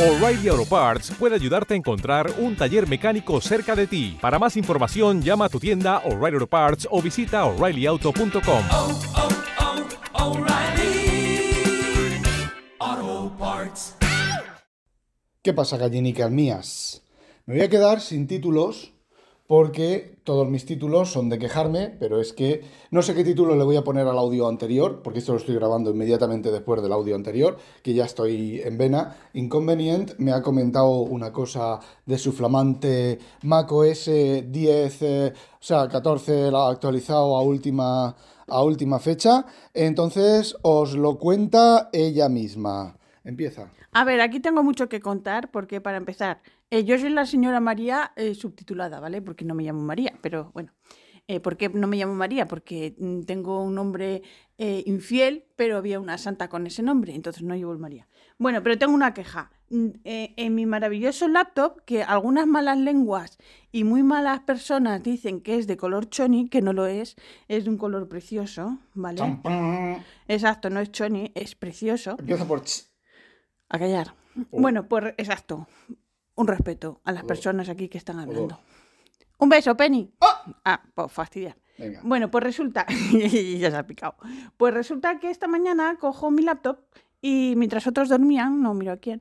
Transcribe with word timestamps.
O'Reilly 0.00 0.48
Auto 0.48 0.64
Parts 0.64 1.10
puede 1.18 1.34
ayudarte 1.34 1.74
a 1.74 1.76
encontrar 1.76 2.32
un 2.38 2.56
taller 2.56 2.88
mecánico 2.88 3.38
cerca 3.42 3.76
de 3.76 3.86
ti. 3.86 4.16
Para 4.18 4.38
más 4.38 4.56
información, 4.56 5.20
llama 5.20 5.44
a 5.44 5.48
tu 5.50 5.60
tienda 5.60 5.98
O'Reilly 6.06 6.36
Auto 6.36 6.46
Parts 6.46 6.88
o 6.90 7.02
visita 7.02 7.44
oreillyauto.com. 7.44 8.64
oh, 8.72 9.00
oh, 12.80 13.32
Parts. 13.38 13.96
¿Qué 15.42 15.52
pasa, 15.52 15.76
gallinicas 15.76 16.30
mías? 16.30 17.02
Me 17.44 17.56
voy 17.56 17.64
a 17.64 17.68
quedar 17.68 18.00
sin 18.00 18.26
títulos 18.26 18.94
porque 19.50 20.14
todos 20.22 20.48
mis 20.48 20.64
títulos 20.64 21.10
son 21.10 21.28
de 21.28 21.40
quejarme, 21.40 21.88
pero 21.98 22.20
es 22.20 22.32
que 22.32 22.62
no 22.92 23.02
sé 23.02 23.16
qué 23.16 23.24
título 23.24 23.56
le 23.56 23.64
voy 23.64 23.74
a 23.74 23.82
poner 23.82 24.06
al 24.06 24.16
audio 24.16 24.46
anterior, 24.46 25.00
porque 25.02 25.18
esto 25.18 25.32
lo 25.32 25.38
estoy 25.38 25.56
grabando 25.56 25.90
inmediatamente 25.90 26.52
después 26.52 26.80
del 26.80 26.92
audio 26.92 27.16
anterior, 27.16 27.58
que 27.82 27.92
ya 27.92 28.04
estoy 28.04 28.60
en 28.60 28.78
vena. 28.78 29.16
Inconvenient 29.32 30.12
me 30.18 30.30
ha 30.30 30.40
comentado 30.40 31.00
una 31.00 31.32
cosa 31.32 31.80
de 32.06 32.16
su 32.16 32.30
flamante 32.30 33.18
macOS 33.42 34.04
10, 34.04 35.02
eh, 35.02 35.32
o 35.34 35.58
sea, 35.58 35.88
14 35.88 36.52
la 36.52 36.68
ha 36.68 36.70
actualizado 36.70 37.34
a 37.34 37.42
última, 37.42 38.14
a 38.46 38.62
última 38.62 39.00
fecha, 39.00 39.46
entonces 39.74 40.54
os 40.62 40.94
lo 40.94 41.18
cuenta 41.18 41.90
ella 41.92 42.28
misma. 42.28 42.96
Empieza. 43.24 43.72
A 43.90 44.04
ver, 44.04 44.20
aquí 44.20 44.38
tengo 44.38 44.62
mucho 44.62 44.88
que 44.88 45.00
contar 45.00 45.50
porque 45.50 45.80
para 45.80 45.96
empezar, 45.96 46.40
eh, 46.70 46.84
yo 46.84 46.98
soy 46.98 47.10
la 47.10 47.26
señora 47.26 47.60
María 47.60 48.12
eh, 48.16 48.34
subtitulada, 48.34 49.00
¿vale? 49.00 49.20
Porque 49.20 49.44
no 49.44 49.54
me 49.54 49.64
llamo 49.64 49.82
María, 49.82 50.14
pero 50.20 50.50
bueno. 50.54 50.72
Eh, 51.26 51.38
¿Por 51.38 51.56
qué 51.56 51.68
no 51.68 51.86
me 51.86 51.96
llamo 51.96 52.14
María? 52.14 52.48
Porque 52.48 52.96
mm, 52.98 53.22
tengo 53.22 53.62
un 53.62 53.74
nombre 53.74 54.22
infiel, 54.58 55.46
pero 55.56 55.78
había 55.78 55.98
una 55.98 56.18
santa 56.18 56.48
con 56.48 56.66
ese 56.66 56.82
nombre, 56.82 57.14
entonces 57.14 57.42
no 57.42 57.56
llevo 57.56 57.72
el 57.72 57.78
María. 57.78 58.06
Bueno, 58.36 58.62
pero 58.62 58.76
tengo 58.76 58.92
una 58.92 59.14
queja. 59.14 59.50
Mm, 59.70 59.88
en 60.04 60.54
mi 60.54 60.66
maravilloso 60.66 61.28
laptop, 61.28 61.82
que 61.86 62.02
algunas 62.02 62.46
malas 62.46 62.76
lenguas 62.76 63.38
y 63.72 63.84
muy 63.84 64.02
malas 64.02 64.40
personas 64.40 65.02
dicen 65.02 65.40
que 65.40 65.56
es 65.56 65.66
de 65.66 65.78
color 65.78 66.10
choni, 66.10 66.48
que 66.48 66.60
no 66.60 66.74
lo 66.74 66.86
es, 66.86 67.16
es 67.48 67.64
de 67.64 67.70
un 67.70 67.78
color 67.78 68.06
precioso, 68.06 68.78
¿vale? 68.92 69.38
Exacto, 70.28 70.68
no 70.68 70.80
es 70.80 70.92
choni, 70.92 71.32
es 71.34 71.54
precioso. 71.54 72.16
Empieza 72.18 72.46
por... 72.46 72.62
ch. 72.62 72.90
A 73.70 73.78
callar. 73.78 74.14
Oh. 74.50 74.60
Bueno, 74.60 74.88
pues 74.88 75.14
exacto. 75.16 75.68
Un 76.40 76.46
respeto 76.46 77.02
a 77.04 77.12
las 77.12 77.24
personas 77.24 77.68
aquí 77.68 77.90
que 77.90 77.98
están 77.98 78.18
hablando. 78.18 78.58
Un 79.36 79.50
beso, 79.50 79.76
Penny. 79.76 80.10
Ah, 80.64 80.82
pues 80.94 81.12
fastidiar. 81.12 81.54
Venga. 81.76 82.00
Bueno, 82.02 82.30
pues 82.30 82.42
resulta. 82.42 82.86
ya 83.58 83.70
se 83.70 83.76
ha 83.76 83.86
picado. 83.86 84.14
Pues 84.56 84.72
resulta 84.72 85.18
que 85.18 85.28
esta 85.28 85.48
mañana 85.48 85.98
cojo 86.00 86.30
mi 86.30 86.42
laptop 86.42 86.78
y 87.20 87.52
mientras 87.58 87.86
otros 87.86 88.08
dormían, 88.08 88.62
no 88.62 88.72
miro 88.72 88.92
a 88.92 88.96
quién, 88.96 89.20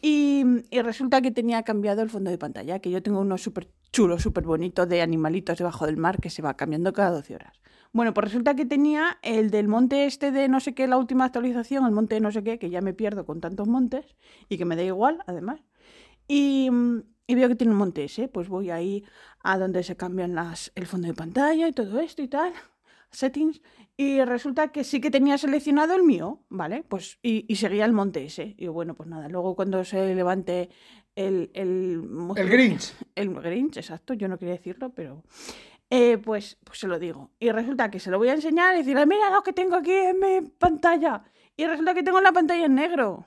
y, 0.00 0.44
y 0.70 0.80
resulta 0.82 1.20
que 1.20 1.32
tenía 1.32 1.64
cambiado 1.64 2.02
el 2.02 2.08
fondo 2.08 2.30
de 2.30 2.38
pantalla, 2.38 2.78
que 2.78 2.92
yo 2.92 3.02
tengo 3.02 3.18
uno 3.18 3.36
súper 3.36 3.68
chulo, 3.90 4.20
súper 4.20 4.44
bonito 4.44 4.86
de 4.86 5.02
animalitos 5.02 5.58
debajo 5.58 5.86
del 5.86 5.96
mar 5.96 6.20
que 6.20 6.30
se 6.30 6.40
va 6.40 6.54
cambiando 6.54 6.92
cada 6.92 7.10
12 7.10 7.34
horas. 7.34 7.60
Bueno, 7.92 8.14
pues 8.14 8.26
resulta 8.26 8.54
que 8.54 8.64
tenía 8.64 9.18
el 9.22 9.50
del 9.50 9.66
monte 9.66 10.06
este 10.06 10.30
de 10.30 10.46
no 10.48 10.60
sé 10.60 10.72
qué, 10.72 10.86
la 10.86 10.98
última 10.98 11.24
actualización, 11.24 11.84
el 11.84 11.90
monte 11.90 12.14
de 12.14 12.20
no 12.20 12.30
sé 12.30 12.44
qué, 12.44 12.60
que 12.60 12.70
ya 12.70 12.80
me 12.80 12.94
pierdo 12.94 13.26
con 13.26 13.40
tantos 13.40 13.66
montes 13.66 14.06
y 14.48 14.56
que 14.56 14.64
me 14.64 14.76
da 14.76 14.84
igual, 14.84 15.24
además. 15.26 15.60
Y, 16.32 16.70
y 17.26 17.34
veo 17.34 17.48
que 17.48 17.56
tiene 17.56 17.72
un 17.72 17.78
monte 17.78 18.04
ese, 18.04 18.28
pues 18.28 18.48
voy 18.48 18.70
ahí 18.70 19.04
a 19.42 19.58
donde 19.58 19.82
se 19.82 19.96
cambian 19.96 20.36
las, 20.36 20.70
el 20.76 20.86
fondo 20.86 21.08
de 21.08 21.14
pantalla 21.14 21.66
y 21.66 21.72
todo 21.72 21.98
esto 21.98 22.22
y 22.22 22.28
tal, 22.28 22.52
settings, 23.10 23.60
y 23.96 24.22
resulta 24.24 24.68
que 24.68 24.84
sí 24.84 25.00
que 25.00 25.10
tenía 25.10 25.38
seleccionado 25.38 25.92
el 25.96 26.04
mío, 26.04 26.44
¿vale? 26.48 26.84
Pues 26.88 27.18
y, 27.20 27.44
y 27.52 27.56
seguía 27.56 27.84
el 27.84 27.92
monte 27.92 28.24
ese. 28.24 28.54
Y 28.58 28.68
bueno, 28.68 28.94
pues 28.94 29.08
nada, 29.08 29.28
luego 29.28 29.56
cuando 29.56 29.84
se 29.84 30.14
levante 30.14 30.70
el... 31.16 31.50
El, 31.52 32.04
El 32.36 32.48
Grinch. 32.48 32.94
El 33.16 33.34
Grinch, 33.34 33.78
exacto, 33.78 34.14
yo 34.14 34.28
no 34.28 34.38
quería 34.38 34.54
decirlo, 34.54 34.90
pero... 34.94 35.24
eh, 35.90 36.16
pues, 36.18 36.58
pues 36.62 36.78
se 36.78 36.86
lo 36.86 37.00
digo. 37.00 37.32
Y 37.40 37.50
resulta 37.50 37.90
que 37.90 37.98
se 37.98 38.10
lo 38.12 38.18
voy 38.18 38.28
a 38.28 38.34
enseñar 38.34 38.74
y 38.74 38.78
decirle, 38.78 39.04
mira 39.04 39.30
lo 39.30 39.42
que 39.42 39.52
tengo 39.52 39.74
aquí 39.76 39.92
en 39.92 40.18
mi 40.20 40.48
pantalla. 40.58 41.24
Y 41.56 41.66
resulta 41.66 41.92
que 41.92 42.04
tengo 42.04 42.20
la 42.20 42.32
pantalla 42.32 42.66
en 42.66 42.76
negro. 42.76 43.26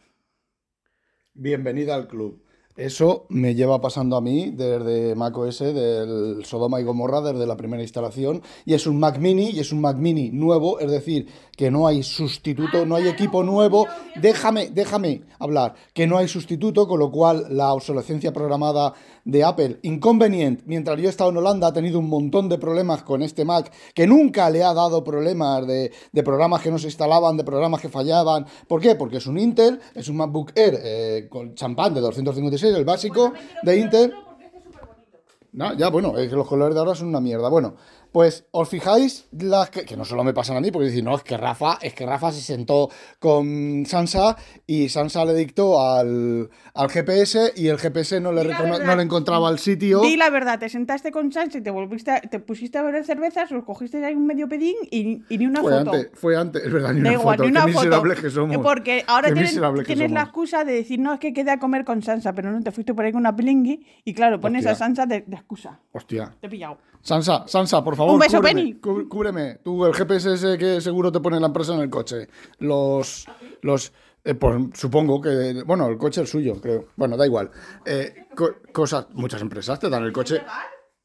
Bienvenida 1.34 1.96
al 1.96 2.08
club. 2.08 2.42
Eso 2.76 3.28
me 3.30 3.54
lleva 3.54 3.80
pasando 3.82 4.18
a 4.18 4.22
mí 4.22 4.50
desde 4.50 5.14
macOS, 5.14 5.60
del 5.60 6.44
Sodoma 6.44 6.82
y 6.82 6.84
Gomorra, 6.84 7.22
desde 7.22 7.46
la 7.46 7.56
primera 7.56 7.84
instalación. 7.84 8.42
Y 8.66 8.74
es 8.74 8.88
un 8.88 9.00
Mac 9.00 9.20
Mini, 9.20 9.52
y 9.52 9.60
es 9.60 9.72
un 9.72 9.80
Mac 9.80 9.98
Mini 9.98 10.32
nuevo, 10.32 10.80
es 10.80 10.90
decir, 10.90 11.28
que 11.56 11.70
no 11.70 11.86
hay 11.86 12.02
sustituto, 12.02 12.84
no 12.86 12.96
hay 12.96 13.08
equipo 13.08 13.44
nuevo. 13.44 13.86
Déjame, 14.20 14.70
déjame 14.70 15.22
hablar, 15.38 15.76
que 15.94 16.08
no 16.08 16.18
hay 16.18 16.28
sustituto, 16.28 16.88
con 16.88 17.00
lo 17.00 17.12
cual 17.12 17.46
la 17.52 17.74
obsolescencia 17.74 18.34
programada 18.34 18.94
de 19.26 19.44
Apple, 19.44 19.80
inconveniente, 19.84 20.64
mientras 20.66 21.00
yo 21.00 21.06
he 21.06 21.10
estado 21.10 21.30
en 21.30 21.38
Holanda, 21.38 21.68
ha 21.68 21.74
tenido 21.74 22.00
un 22.00 22.10
montón 22.10 22.50
de 22.50 22.58
problemas 22.58 23.04
con 23.04 23.22
este 23.22 23.46
Mac, 23.46 23.72
que 23.94 24.08
nunca 24.08 24.50
le 24.50 24.64
ha 24.64 24.74
dado 24.74 25.04
problemas 25.04 25.66
de, 25.68 25.92
programas 26.24 26.62
que 26.62 26.72
no 26.72 26.78
se 26.78 26.88
instalaban, 26.88 27.38
de 27.38 27.44
programas 27.44 27.82
que 27.82 27.90
fallaban. 27.90 28.46
¿Por 28.68 28.82
qué? 28.82 28.96
Porque 28.96 29.18
es 29.18 29.28
un 29.28 29.38
Intel, 29.38 29.80
es 29.94 30.10
un 30.10 30.18
MacBook 30.18 30.52
Air 30.56 30.80
eh, 30.84 31.28
con 31.30 31.56
champán 31.56 31.94
de 31.94 32.02
256, 32.02 32.63
el 32.70 32.86
básico 32.86 33.34
de 33.64 33.78
Intel. 33.78 34.14
No, 35.54 35.74
ya, 35.74 35.90
bueno, 35.90 36.18
es 36.18 36.30
que 36.30 36.36
los 36.36 36.48
colores 36.48 36.74
de 36.74 36.80
ahora 36.80 36.96
son 36.96 37.10
una 37.10 37.22
mierda. 37.22 37.48
Bueno, 37.50 37.76
pues 38.14 38.46
os 38.52 38.70
fijáis 38.70 39.28
las 39.32 39.70
que, 39.70 39.84
que 39.84 39.98
no 39.98 40.06
solo 40.06 40.24
me 40.24 40.34
pasan 40.34 40.56
a 40.56 40.62
mí, 40.62 40.72
porque 40.72 40.88
dicen, 40.88 41.04
no, 41.04 41.16
es 41.18 41.24
que 41.24 41.36
Rafa, 41.36 41.80
es 41.82 41.94
que 41.94 42.06
Rafa 42.06 42.32
se 42.32 42.40
sentó 42.42 42.90
con 43.20 43.86
Sansa 43.88 44.38
y 44.68 44.88
Sansa 44.90 45.26
le 45.26 45.34
dictó 45.34 45.82
al, 45.82 46.50
al 46.76 46.90
GPS 46.90 47.54
y 47.56 47.68
el 47.68 47.78
GPS 47.80 48.22
no 48.22 48.32
le, 48.32 48.44
no 48.46 48.96
le 48.96 49.04
encontraba 49.04 49.50
el 49.50 49.58
sitio. 49.60 50.02
Di 50.02 50.16
la 50.16 50.30
verdad, 50.30 50.60
te 50.60 50.70
sentaste 50.70 51.12
con 51.12 51.32
Sánchez, 51.32 51.64
te 51.64 51.72
volviste, 51.72 52.12
a- 52.12 52.22
te 52.22 52.40
pusiste 52.40 52.78
a 52.78 52.84
beber 52.84 53.04
cervezas, 53.04 53.52
os 53.52 53.64
cogiste 53.64 54.06
ahí 54.06 54.14
un 54.14 54.28
medio 54.28 54.48
pedín 54.48 54.76
y, 54.92 55.24
y 55.28 55.38
ni 55.40 55.46
una 55.48 55.62
Fue 55.62 55.72
foto. 55.74 55.92
antes, 55.92 56.10
fue 56.14 56.38
antes, 56.38 56.64
es 56.64 56.72
verdad, 56.72 56.94
ni 56.94 57.00
una 57.02 57.14
igual, 57.14 57.38
foto, 57.38 57.44
ni 57.46 57.52
una 57.52 57.66
qué 57.66 57.72
miserables 57.72 58.20
que 58.20 58.30
somos. 58.30 58.58
Porque 58.58 59.04
ahora 59.08 59.30
Qué 59.30 59.34
tienes, 59.34 59.54
que 59.78 59.84
tienes 59.86 60.12
la 60.12 60.22
excusa 60.22 60.64
de 60.64 60.74
decir, 60.74 61.00
no, 61.00 61.14
es 61.16 61.20
que 61.20 61.34
quedé 61.34 61.50
a 61.50 61.58
comer 61.60 61.84
con 61.84 62.02
Sansa, 62.04 62.34
pero 62.34 62.52
no 62.52 62.62
te 62.62 62.72
fuiste 62.72 62.94
por 62.94 63.06
ahí 63.06 63.12
con 63.12 63.22
una 63.22 63.36
pilingui 63.36 63.86
y 64.06 64.14
claro, 64.14 64.40
pones 64.40 64.66
a. 64.68 64.76
Sansa 64.76 65.06
de, 65.08 65.22
de 65.26 65.36
excusa. 65.36 65.80
Hostia. 65.94 66.36
Te 66.40 66.48
he 66.48 66.50
pillado. 66.50 66.78
Sansa, 67.02 67.44
Sansa, 67.48 67.84
por 67.84 67.96
favor, 67.98 68.03
Un 68.06 68.20
beso, 68.20 68.38
cúbreme, 68.38 68.62
Penny. 68.62 68.80
cú- 68.82 69.08
cúbreme. 69.08 69.56
Tú, 69.64 69.86
el 69.86 69.94
GPS 69.94 70.34
ese 70.34 70.58
que 70.58 70.82
seguro 70.82 71.12
te 71.12 71.20
pone 71.20 71.40
la 71.40 71.48
empresa 71.48 71.74
en 71.74 71.82
el 71.82 71.90
coche. 71.90 72.28
Los, 72.60 73.26
los, 73.62 73.94
eh, 74.24 74.34
pues, 74.36 74.56
supongo 74.74 75.22
que, 75.22 75.64
bueno, 75.66 75.88
el 75.88 75.98
coche 75.98 76.22
es 76.24 76.30
suyo, 76.30 76.60
creo. 76.62 76.88
Bueno, 76.96 77.16
da 77.18 77.26
igual. 77.26 77.52
Eh, 77.86 78.28
co- 78.36 78.56
cosas, 78.72 79.08
muchas 79.14 79.42
empresas 79.42 79.80
te 79.80 79.90
dan 79.90 80.04
el 80.04 80.12
coche. 80.14 80.42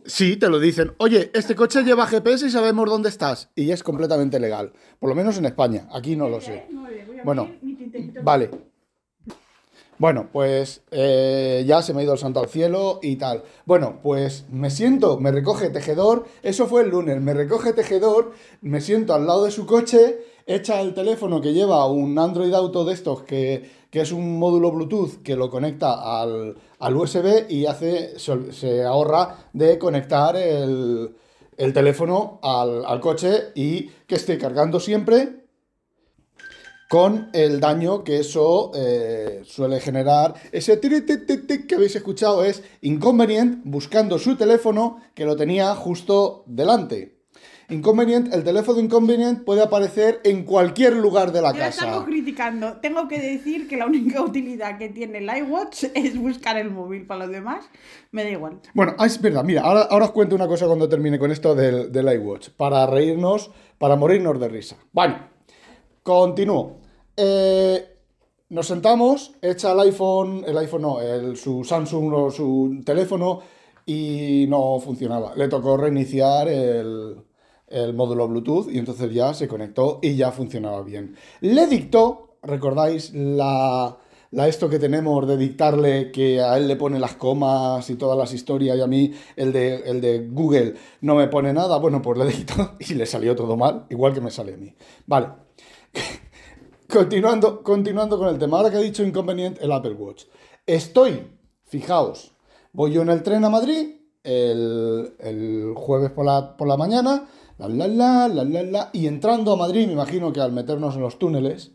Sí, 0.05 0.37
te 0.37 0.49
lo 0.49 0.59
dicen. 0.59 0.93
Oye, 0.99 1.31
este 1.35 1.55
coche 1.55 1.83
lleva 1.83 2.07
GPS 2.07 2.47
y 2.47 2.51
sabemos 2.51 2.89
dónde 2.89 3.09
estás. 3.09 3.51
Y 3.55 3.71
es 3.73 3.83
completamente 3.83 4.39
legal. 4.41 4.73
Por 4.99 5.11
lo 5.11 5.15
menos 5.15 5.37
en 5.39 5.45
España. 5.47 5.87
Aquí 5.93 6.17
no 6.17 6.29
lo 6.29 6.41
sé. 6.41 6.67
Bueno, 7.25 7.51
vale. 8.23 8.51
Bueno, 9.99 10.29
pues 10.33 10.83
eh, 10.93 11.65
ya 11.67 11.83
se 11.83 11.93
me 11.93 12.01
ha 12.01 12.05
ido 12.05 12.13
el 12.13 12.19
santo 12.21 12.39
al 12.39 12.49
cielo 12.49 13.01
y 13.03 13.17
tal. 13.17 13.43
Bueno, 13.67 13.99
pues 14.01 14.47
me 14.49 14.71
siento, 14.71 15.19
me 15.19 15.33
recoge 15.33 15.71
tejedor, 15.71 16.25
eso 16.45 16.69
fue 16.69 16.83
el 16.83 16.91
lunes, 16.91 17.21
me 17.21 17.35
recoge 17.35 17.73
tejedor, 17.73 18.31
me 18.61 18.81
siento 18.81 19.13
al 19.13 19.27
lado 19.27 19.45
de 19.45 19.51
su 19.51 19.67
coche, 19.67 20.21
echa 20.47 20.81
el 20.81 20.95
teléfono 20.95 21.41
que 21.41 21.53
lleva 21.53 21.85
un 21.91 22.17
Android 22.17 22.55
Auto 22.55 22.85
de 22.85 22.95
estos 22.95 23.23
que, 23.23 23.69
que 23.91 24.01
es 24.03 24.13
un 24.13 24.39
módulo 24.39 24.71
Bluetooth 24.71 25.21
que 25.25 25.35
lo 25.35 25.51
conecta 25.51 26.21
al, 26.21 26.57
al 26.79 26.97
USB 26.97 27.51
y 27.51 27.67
hace, 27.67 28.17
se, 28.21 28.53
se 28.53 28.85
ahorra 28.85 29.49
de 29.53 29.81
conectar 29.81 30.37
el, 30.37 31.17
el 31.57 31.73
teléfono 31.73 32.39
al, 32.43 32.85
al 32.87 33.01
coche 33.01 33.51
y 33.57 33.89
que 34.07 34.15
esté 34.15 34.39
cargando 34.39 34.79
siempre 34.79 35.38
con 36.89 37.29
el 37.35 37.61
daño 37.61 38.03
que 38.03 38.19
eso 38.19 38.73
eh, 38.75 39.43
suele 39.45 39.79
generar. 39.81 40.35
Ese 40.53 40.77
tiri, 40.79 41.03
ti, 41.03 41.19
ti, 41.27 41.39
ti 41.47 41.67
que 41.67 41.75
habéis 41.75 41.95
escuchado 41.95 42.45
es 42.45 42.63
inconveniente 42.81 43.61
buscando 43.65 44.19
su 44.19 44.37
teléfono 44.37 45.01
que 45.15 45.25
lo 45.25 45.37
tenía 45.37 45.75
justo 45.75 46.45
delante. 46.47 47.19
Inconvenient, 47.71 48.33
el 48.33 48.45
teléfono 48.45 48.81
inconvenient 48.81 49.45
puede 49.45 49.63
aparecer 49.63 50.23
en 50.25 50.45
cualquier 50.45 50.97
lugar 50.97 51.33
de 51.33 51.43
la 51.43 51.51
estamos 51.51 51.77
casa. 51.77 52.05
criticando. 52.07 52.79
Tengo 52.79 53.07
que 53.09 53.21
decir 53.21 53.69
que 53.69 53.77
la 53.77 53.85
única 53.85 54.23
utilidad 54.23 54.79
que 54.79 54.89
tiene 54.89 55.19
el 55.19 55.29
iWatch 55.45 55.85
es 55.95 56.19
buscar 56.19 56.57
el 56.57 56.71
móvil. 56.71 57.07
Para 57.07 57.27
los 57.27 57.31
demás, 57.31 57.69
me 58.11 58.25
da 58.25 58.31
igual. 58.31 58.61
Bueno, 58.73 58.95
ah, 58.97 59.05
es 59.05 59.21
verdad, 59.21 59.45
mira, 59.45 59.61
ahora, 59.61 59.83
ahora 59.83 60.07
os 60.07 60.13
cuento 60.13 60.35
una 60.35 60.47
cosa 60.49 60.65
cuando 60.65 60.89
termine 60.89 61.19
con 61.19 61.31
esto 61.31 61.55
del, 61.55 61.93
del 61.93 62.11
iWatch, 62.15 62.49
para 62.57 62.87
reírnos, 62.87 63.51
para 63.77 63.97
morirnos 63.97 64.41
de 64.41 64.49
risa. 64.49 64.77
Bueno, 64.93 65.19
continúo. 66.09 66.79
Eh, 67.15 67.85
nos 68.49 68.67
sentamos, 68.67 69.35
echa 69.43 69.73
el 69.73 69.81
iPhone, 69.81 70.43
el 70.47 70.57
iPhone 70.57 70.81
no, 70.81 71.01
el, 71.03 71.37
su 71.37 71.63
Samsung 71.65 72.13
o 72.15 72.31
su 72.31 72.81
teléfono 72.83 73.41
y 73.85 74.47
no 74.49 74.81
funcionaba. 74.81 75.35
Le 75.37 75.49
tocó 75.49 75.77
reiniciar 75.77 76.49
el, 76.49 77.25
módulo 77.95 78.27
Bluetooth 78.27 78.71
y 78.71 78.79
entonces 78.79 79.13
ya 79.13 79.35
se 79.35 79.47
conectó 79.49 79.99
y 80.01 80.17
ya 80.17 80.33
funcionaba 80.33 80.83
bien. 80.83 81.15
Le 81.43 81.67
dictó, 81.67 82.39
recordáis, 82.43 83.13
la, 83.13 83.99
esto 84.47 84.71
que 84.71 84.79
tenemos 84.79 85.29
de 85.29 85.37
dictarle 85.37 86.11
que 86.11 86.41
a 86.41 86.57
él 86.57 86.69
le 86.69 86.77
pone 86.77 86.99
las 86.99 87.17
comas 87.17 87.91
y 87.91 87.97
todas 87.97 88.17
las 88.17 88.33
historias 88.33 88.79
y 88.79 88.81
a 88.81 88.87
mí 88.87 89.13
el 89.37 89.53
de, 89.53 89.83
el 89.85 90.01
de 90.01 90.27
Google 90.27 90.73
no 91.03 91.17
me 91.17 91.29
pone 91.29 91.53
nada, 91.53 91.77
bueno, 91.77 92.01
pues 92.01 92.17
le 92.17 92.25
dicto 92.25 92.77
y 92.81 92.95
le 92.95 93.05
salió 93.05 93.37
todo 93.37 93.59
mal, 93.59 93.85
igual 93.91 94.15
que 94.15 94.23
me 94.23 94.31
sale 94.31 94.55
a 94.55 94.57
mí. 94.57 94.75
Vale. 95.07 95.49
Continuando, 96.93 97.63
continuando 97.63 98.19
con 98.19 98.29
el 98.29 98.39
tema, 98.39 98.59
ahora 98.59 98.71
que 98.71 98.79
he 98.79 98.83
dicho 98.83 99.03
inconveniente, 99.05 99.65
el 99.65 99.73
Apple 99.73 99.93
Watch. 99.93 100.25
Estoy, 100.67 101.27
fijaos, 101.65 102.33
voy 102.73 102.93
yo 102.93 103.03
en 103.03 103.11
el 103.11 103.23
tren 103.23 103.45
a 103.45 103.51
Madrid 103.51 103.97
el, 104.25 105.73
jueves 105.77 106.11
por 106.11 106.27
la, 106.27 106.57
por 106.57 106.69
la 106.69 106.77
mañana, 106.77 107.29
la, 107.59 107.69
la, 107.69 107.89
la, 107.89 108.29
la, 108.29 108.45
la, 108.45 108.63
la, 108.63 108.91
y 108.93 109.07
entrando 109.07 109.53
a 109.53 109.57
Madrid, 109.57 109.87
me 109.87 109.93
imagino 109.95 110.33
que 110.33 110.41
al 110.41 110.53
meternos 110.53 110.95
en 110.97 111.01
los 111.03 111.19
túneles, 111.19 111.73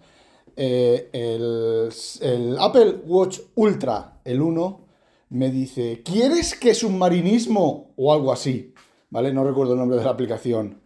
eh, 0.56 1.10
el, 1.13 1.89
el 2.21 2.57
Apple 2.60 3.01
Watch 3.07 3.39
Ultra, 3.56 4.21
el 4.24 4.42
1, 4.42 4.86
me 5.30 5.50
dice, 5.50 6.04
¿quieres 6.04 6.54
que 6.56 6.75
submarinismo 6.75 7.94
o 7.95 8.13
algo 8.13 8.31
así? 8.31 8.74
¿Vale? 9.10 9.33
No 9.33 9.44
recuerdo 9.44 9.74
el 9.74 9.80
nombre 9.80 9.98
de 9.98 10.04
la 10.04 10.12
aplicación. 10.12 10.81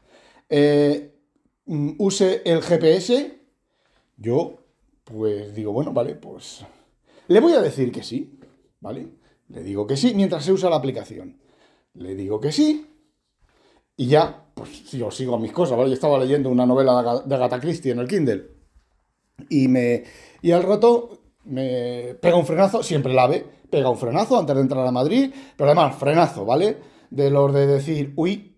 eh, 0.50 1.14
mm, 1.66 1.92
use 1.98 2.42
el 2.46 2.62
GPS. 2.62 3.37
Yo, 4.18 4.58
pues 5.04 5.54
digo, 5.56 5.72
bueno, 5.72 5.94
vale, 5.94 6.16
pues 6.16 6.66
le 7.28 7.40
voy 7.40 7.54
a 7.54 7.62
decir 7.62 7.92
que 7.92 8.04
sí, 8.04 8.40
¿vale? 8.80 9.08
Le 9.50 9.64
digo 9.64 9.86
que 9.88 9.96
sí 9.98 10.14
mientras 10.16 10.44
se 10.44 10.52
usa 10.52 10.70
la 10.70 10.76
aplicación. 10.78 11.40
Le 11.94 12.16
digo 12.16 12.40
que 12.40 12.52
sí. 12.52 12.86
Y 13.96 14.08
ya, 14.08 14.46
pues 14.54 14.92
yo 14.92 15.10
sigo 15.12 15.38
mis 15.40 15.52
cosas, 15.52 15.78
¿vale? 15.78 15.90
Yo 15.90 15.94
estaba 15.96 16.20
leyendo 16.20 16.50
una 16.50 16.66
novela 16.66 16.94
de 16.94 17.00
Aga- 17.00 17.22
de 17.24 17.36
Agatha 17.36 17.60
Christie 17.60 17.92
en 17.92 18.00
el 18.00 18.08
Kindle. 18.08 18.48
Y 19.50 19.68
me. 19.68 20.04
Y 20.42 20.52
al 20.52 20.64
rato 20.64 21.20
me 21.46 22.16
pega 22.22 22.36
un 22.36 22.46
frenazo, 22.46 22.84
siempre 22.84 23.14
el 23.14 23.20
ave, 23.20 23.46
pega 23.70 23.90
un 23.90 23.98
frenazo 23.98 24.38
antes 24.38 24.56
de 24.56 24.62
entrar 24.62 24.86
a 24.86 24.92
Madrid, 24.92 25.32
pero 25.56 25.70
además 25.70 25.96
frenazo, 25.96 26.46
¿vale? 26.46 26.78
De 27.10 27.30
los 27.32 27.54
de 27.54 27.66
decir, 27.68 28.14
uy, 28.18 28.56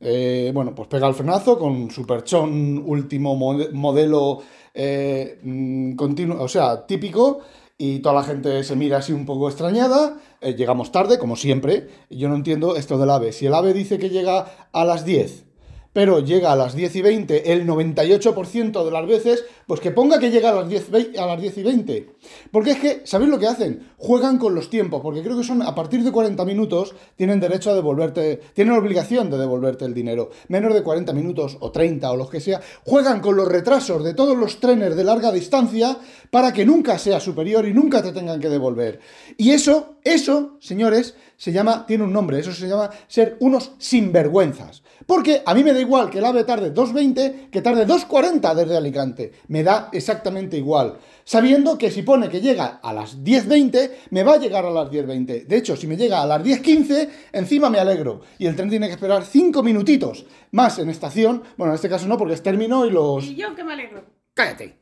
eh, 0.00 0.50
bueno, 0.54 0.74
pues 0.74 0.88
pega 0.88 1.06
el 1.06 1.14
frenazo 1.14 1.58
con 1.58 1.90
superchón 1.90 2.82
último 2.86 3.36
mode- 3.36 3.70
modelo 3.72 4.38
eh, 4.74 5.38
mm, 5.42 5.96
o 6.38 6.48
sea, 6.48 6.86
típico, 6.86 7.40
y 7.78 8.00
toda 8.00 8.16
la 8.16 8.24
gente 8.24 8.62
se 8.62 8.76
mira 8.76 8.98
así 8.98 9.12
un 9.12 9.24
poco 9.24 9.48
extrañada. 9.48 10.18
eh, 10.42 10.54
llegamos 10.54 10.92
tarde, 10.92 11.18
como 11.18 11.34
siempre. 11.36 11.88
Yo 12.10 12.28
no 12.28 12.34
entiendo 12.34 12.76
esto 12.76 12.98
del 12.98 13.10
AVE. 13.10 13.32
Si 13.32 13.46
el 13.46 13.54
AVE 13.54 13.72
dice 13.72 13.98
que 13.98 14.10
llega 14.10 14.68
a 14.72 14.84
las 14.84 15.04
10, 15.04 15.44
pero 15.92 16.20
llega 16.20 16.52
a 16.52 16.56
las 16.56 16.74
10 16.76 16.94
y 16.96 17.02
20 17.02 17.52
el 17.52 17.66
98% 17.66 18.84
de 18.84 18.90
las 18.90 19.06
veces, 19.06 19.44
pues 19.66 19.80
que 19.80 19.90
ponga 19.90 20.18
que 20.18 20.30
llega 20.30 20.50
a 20.50 20.54
las 20.54 20.68
10, 20.68 20.90
vei- 20.92 21.18
a 21.18 21.26
las 21.26 21.40
10 21.40 21.58
y 21.58 21.62
20. 21.62 22.10
Porque 22.52 22.70
es 22.72 22.78
que, 22.78 23.00
¿sabéis 23.04 23.30
lo 23.30 23.38
que 23.38 23.46
hacen? 23.48 23.88
Juegan 23.98 24.38
con 24.38 24.54
los 24.54 24.70
tiempos, 24.70 25.00
porque 25.02 25.22
creo 25.22 25.36
que 25.36 25.44
son 25.44 25.62
a 25.62 25.74
partir 25.74 26.04
de 26.04 26.12
40 26.12 26.44
minutos 26.44 26.94
tienen 27.16 27.40
derecho 27.40 27.70
a 27.70 27.74
devolverte, 27.74 28.40
tienen 28.54 28.74
obligación 28.74 29.30
de 29.30 29.38
devolverte 29.38 29.84
el 29.84 29.94
dinero. 29.94 30.30
Menos 30.48 30.74
de 30.74 30.82
40 30.82 31.12
minutos 31.12 31.56
o 31.60 31.70
30 31.72 32.10
o 32.10 32.16
los 32.16 32.30
que 32.30 32.40
sea, 32.40 32.60
juegan 32.84 33.20
con 33.20 33.36
los 33.36 33.48
retrasos 33.48 34.04
de 34.04 34.14
todos 34.14 34.36
los 34.36 34.60
trenes 34.60 34.94
de 34.94 35.04
larga 35.04 35.32
distancia 35.32 35.98
para 36.30 36.52
que 36.52 36.64
nunca 36.64 36.98
sea 36.98 37.18
superior 37.20 37.66
y 37.66 37.74
nunca 37.74 38.02
te 38.02 38.12
tengan 38.12 38.40
que 38.40 38.48
devolver. 38.48 39.00
Y 39.36 39.50
eso, 39.50 39.96
eso, 40.04 40.56
señores, 40.60 41.14
se 41.36 41.52
llama, 41.52 41.84
tiene 41.86 42.04
un 42.04 42.12
nombre, 42.12 42.38
eso 42.38 42.52
se 42.52 42.68
llama 42.68 42.90
ser 43.08 43.36
unos 43.40 43.72
sinvergüenzas. 43.78 44.82
Porque 45.06 45.42
a 45.44 45.54
mí 45.54 45.64
me 45.64 45.72
da 45.72 45.80
igual 45.80 46.10
que 46.10 46.18
el 46.18 46.24
AVE 46.24 46.44
tarde 46.44 46.72
2.20 46.74 47.50
que 47.50 47.62
tarde 47.62 47.86
2.40 47.86 48.54
desde 48.54 48.76
Alicante. 48.76 49.32
Me 49.48 49.62
da 49.62 49.88
exactamente 49.92 50.56
igual. 50.56 50.98
Sabiendo 51.24 51.78
que 51.78 51.90
si 51.90 52.02
pone 52.02 52.28
que 52.28 52.40
llega 52.40 52.80
a 52.82 52.92
las 52.92 53.18
10.20, 53.22 53.90
me 54.10 54.22
va 54.24 54.34
a 54.34 54.38
llegar 54.38 54.64
a 54.66 54.70
las 54.70 54.90
10.20. 54.90 55.46
De 55.46 55.56
hecho, 55.56 55.76
si 55.76 55.86
me 55.86 55.96
llega 55.96 56.22
a 56.22 56.26
las 56.26 56.42
10.15, 56.42 57.08
encima 57.32 57.70
me 57.70 57.78
alegro. 57.78 58.20
Y 58.38 58.46
el 58.46 58.56
tren 58.56 58.68
tiene 58.70 58.86
que 58.88 58.94
esperar 58.94 59.24
5 59.24 59.62
minutitos 59.62 60.26
más 60.52 60.78
en 60.78 60.90
estación. 60.90 61.42
Bueno, 61.56 61.72
en 61.72 61.76
este 61.76 61.88
caso 61.88 62.06
no, 62.08 62.18
porque 62.18 62.34
es 62.34 62.42
término 62.42 62.84
y 62.86 62.90
los... 62.90 63.24
Y 63.24 63.36
yo 63.36 63.54
que 63.54 63.64
me 63.64 63.72
alegro. 63.72 64.04
¡Cállate! 64.34 64.78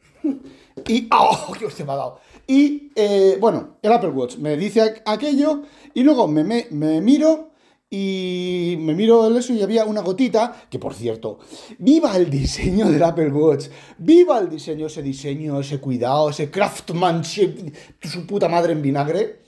Y. 0.87 1.09
¡Oh! 1.13 1.53
¡Qué 1.59 1.65
hostia 1.67 1.85
me 1.85 1.93
ha 1.93 1.97
dado! 1.97 2.21
Y 2.47 2.91
eh, 2.95 3.37
bueno, 3.41 3.77
el 3.83 3.93
Apple 3.93 4.11
Watch 4.11 4.37
me 4.37 4.57
dice 4.57 4.81
aqu- 4.83 5.03
aquello 5.07 5.63
y 5.95 6.03
luego 6.03 6.27
me, 6.29 6.45
me- 6.45 6.67
me 6.71 7.01
miro 7.01 7.51
y 7.91 8.77
me 8.81 8.95
miro 8.95 9.27
el 9.27 9.37
eso 9.37 9.53
y 9.55 9.63
había 9.63 9.85
una 9.87 10.03
gotita 10.03 10.67
que, 10.69 10.79
por 10.79 10.93
cierto, 10.95 11.39
viva 11.79 12.17
el 12.17 12.29
diseño 12.31 12.91
del 12.91 13.03
Apple 13.03 13.31
Watch, 13.31 13.69
viva 13.99 14.39
el 14.39 14.51
diseño, 14.51 14.87
ese 14.87 15.03
diseño, 15.03 15.59
ese 15.61 15.81
cuidado, 15.81 16.29
ese 16.31 16.51
craftsmanship, 16.51 17.75
su 18.03 18.27
puta 18.27 18.49
madre 18.49 18.73
en 18.73 18.83
vinagre. 18.83 19.41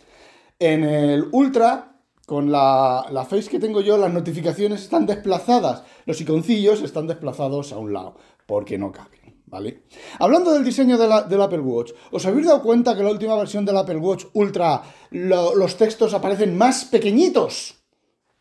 En 0.58 0.84
el 0.84 1.26
Ultra, 1.32 1.96
con 2.26 2.50
la, 2.52 3.06
la 3.10 3.24
face 3.24 3.50
que 3.50 3.58
tengo 3.58 3.80
yo, 3.80 3.98
las 3.98 4.12
notificaciones 4.12 4.82
están 4.82 5.04
desplazadas. 5.06 5.82
Los 6.06 6.20
iconcillos 6.20 6.82
están 6.82 7.06
desplazados 7.06 7.72
a 7.72 7.78
un 7.78 7.92
lado, 7.92 8.16
porque 8.46 8.78
no 8.78 8.90
caben, 8.92 9.42
¿vale? 9.46 9.82
Hablando 10.18 10.52
del 10.52 10.64
diseño 10.64 10.96
de 10.96 11.08
la- 11.08 11.22
del 11.22 11.40
Apple 11.42 11.60
Watch, 11.60 11.92
¿os 12.10 12.24
habéis 12.26 12.46
dado 12.46 12.62
cuenta 12.62 12.96
que 12.96 13.02
la 13.02 13.10
última 13.10 13.36
versión 13.36 13.64
del 13.64 13.76
Apple 13.76 13.96
Watch 13.96 14.24
Ultra 14.34 14.82
lo- 15.10 15.54
los 15.54 15.76
textos 15.76 16.14
aparecen 16.14 16.56
más 16.56 16.84
pequeñitos? 16.86 17.79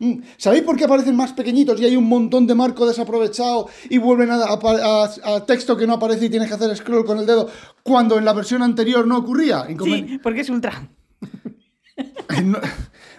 Mm, 0.02 0.22
¿Sabéis 0.38 0.64
por 0.64 0.78
qué 0.78 0.86
aparecen 0.86 1.16
más 1.18 1.34
pequeñitos 1.34 1.80
y 1.82 1.86
hay 1.86 1.96
un 1.98 2.06
montón 2.08 2.48
de 2.48 2.56
marco 2.56 2.88
desaprovechado 2.88 3.68
y 3.90 3.98
vuelven 3.98 4.32
a, 4.32 4.36
a- 4.46 5.04
a- 5.26 5.36
a 5.36 5.46
texto 5.46 5.76
que 5.76 5.86
no 5.86 5.96
aparece 5.96 6.26
y 6.26 6.30
tienes 6.30 6.48
que 6.48 6.54
hacer 6.56 6.74
scroll 6.78 7.04
con 7.06 7.20
el 7.20 7.26
dedo 7.26 7.50
cuando 7.84 8.18
en 8.18 8.24
la 8.24 8.32
versión 8.34 8.62
anterior 8.64 9.06
no 9.06 9.18
ocurría? 9.18 9.66
Sí, 10.08 10.20
porque 10.24 10.42
es 10.42 10.50
ultra. 10.50 10.90
no- 12.44 12.60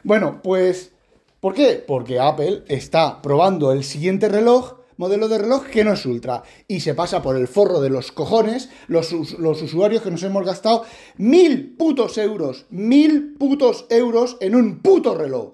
Bueno, 0.02 0.40
pues, 0.42 0.92
¿por 1.40 1.52
qué? 1.54 1.84
Porque 1.86 2.18
Apple 2.18 2.64
está 2.68 3.20
probando 3.20 3.72
el 3.72 3.84
siguiente 3.84 4.28
reloj, 4.30 4.76
modelo 4.96 5.28
de 5.28 5.38
reloj 5.38 5.66
que 5.66 5.84
no 5.84 5.92
es 5.92 6.06
ultra, 6.06 6.42
y 6.66 6.80
se 6.80 6.94
pasa 6.94 7.20
por 7.22 7.36
el 7.36 7.48
forro 7.48 7.80
de 7.80 7.90
los 7.90 8.10
cojones 8.12 8.70
los, 8.88 9.12
los 9.38 9.60
usuarios 9.62 10.02
que 10.02 10.10
nos 10.10 10.22
hemos 10.22 10.46
gastado 10.46 10.84
mil 11.18 11.74
putos 11.76 12.16
euros, 12.18 12.64
mil 12.70 13.34
putos 13.38 13.84
euros 13.90 14.38
en 14.40 14.54
un 14.54 14.78
puto 14.80 15.14
reloj. 15.14 15.52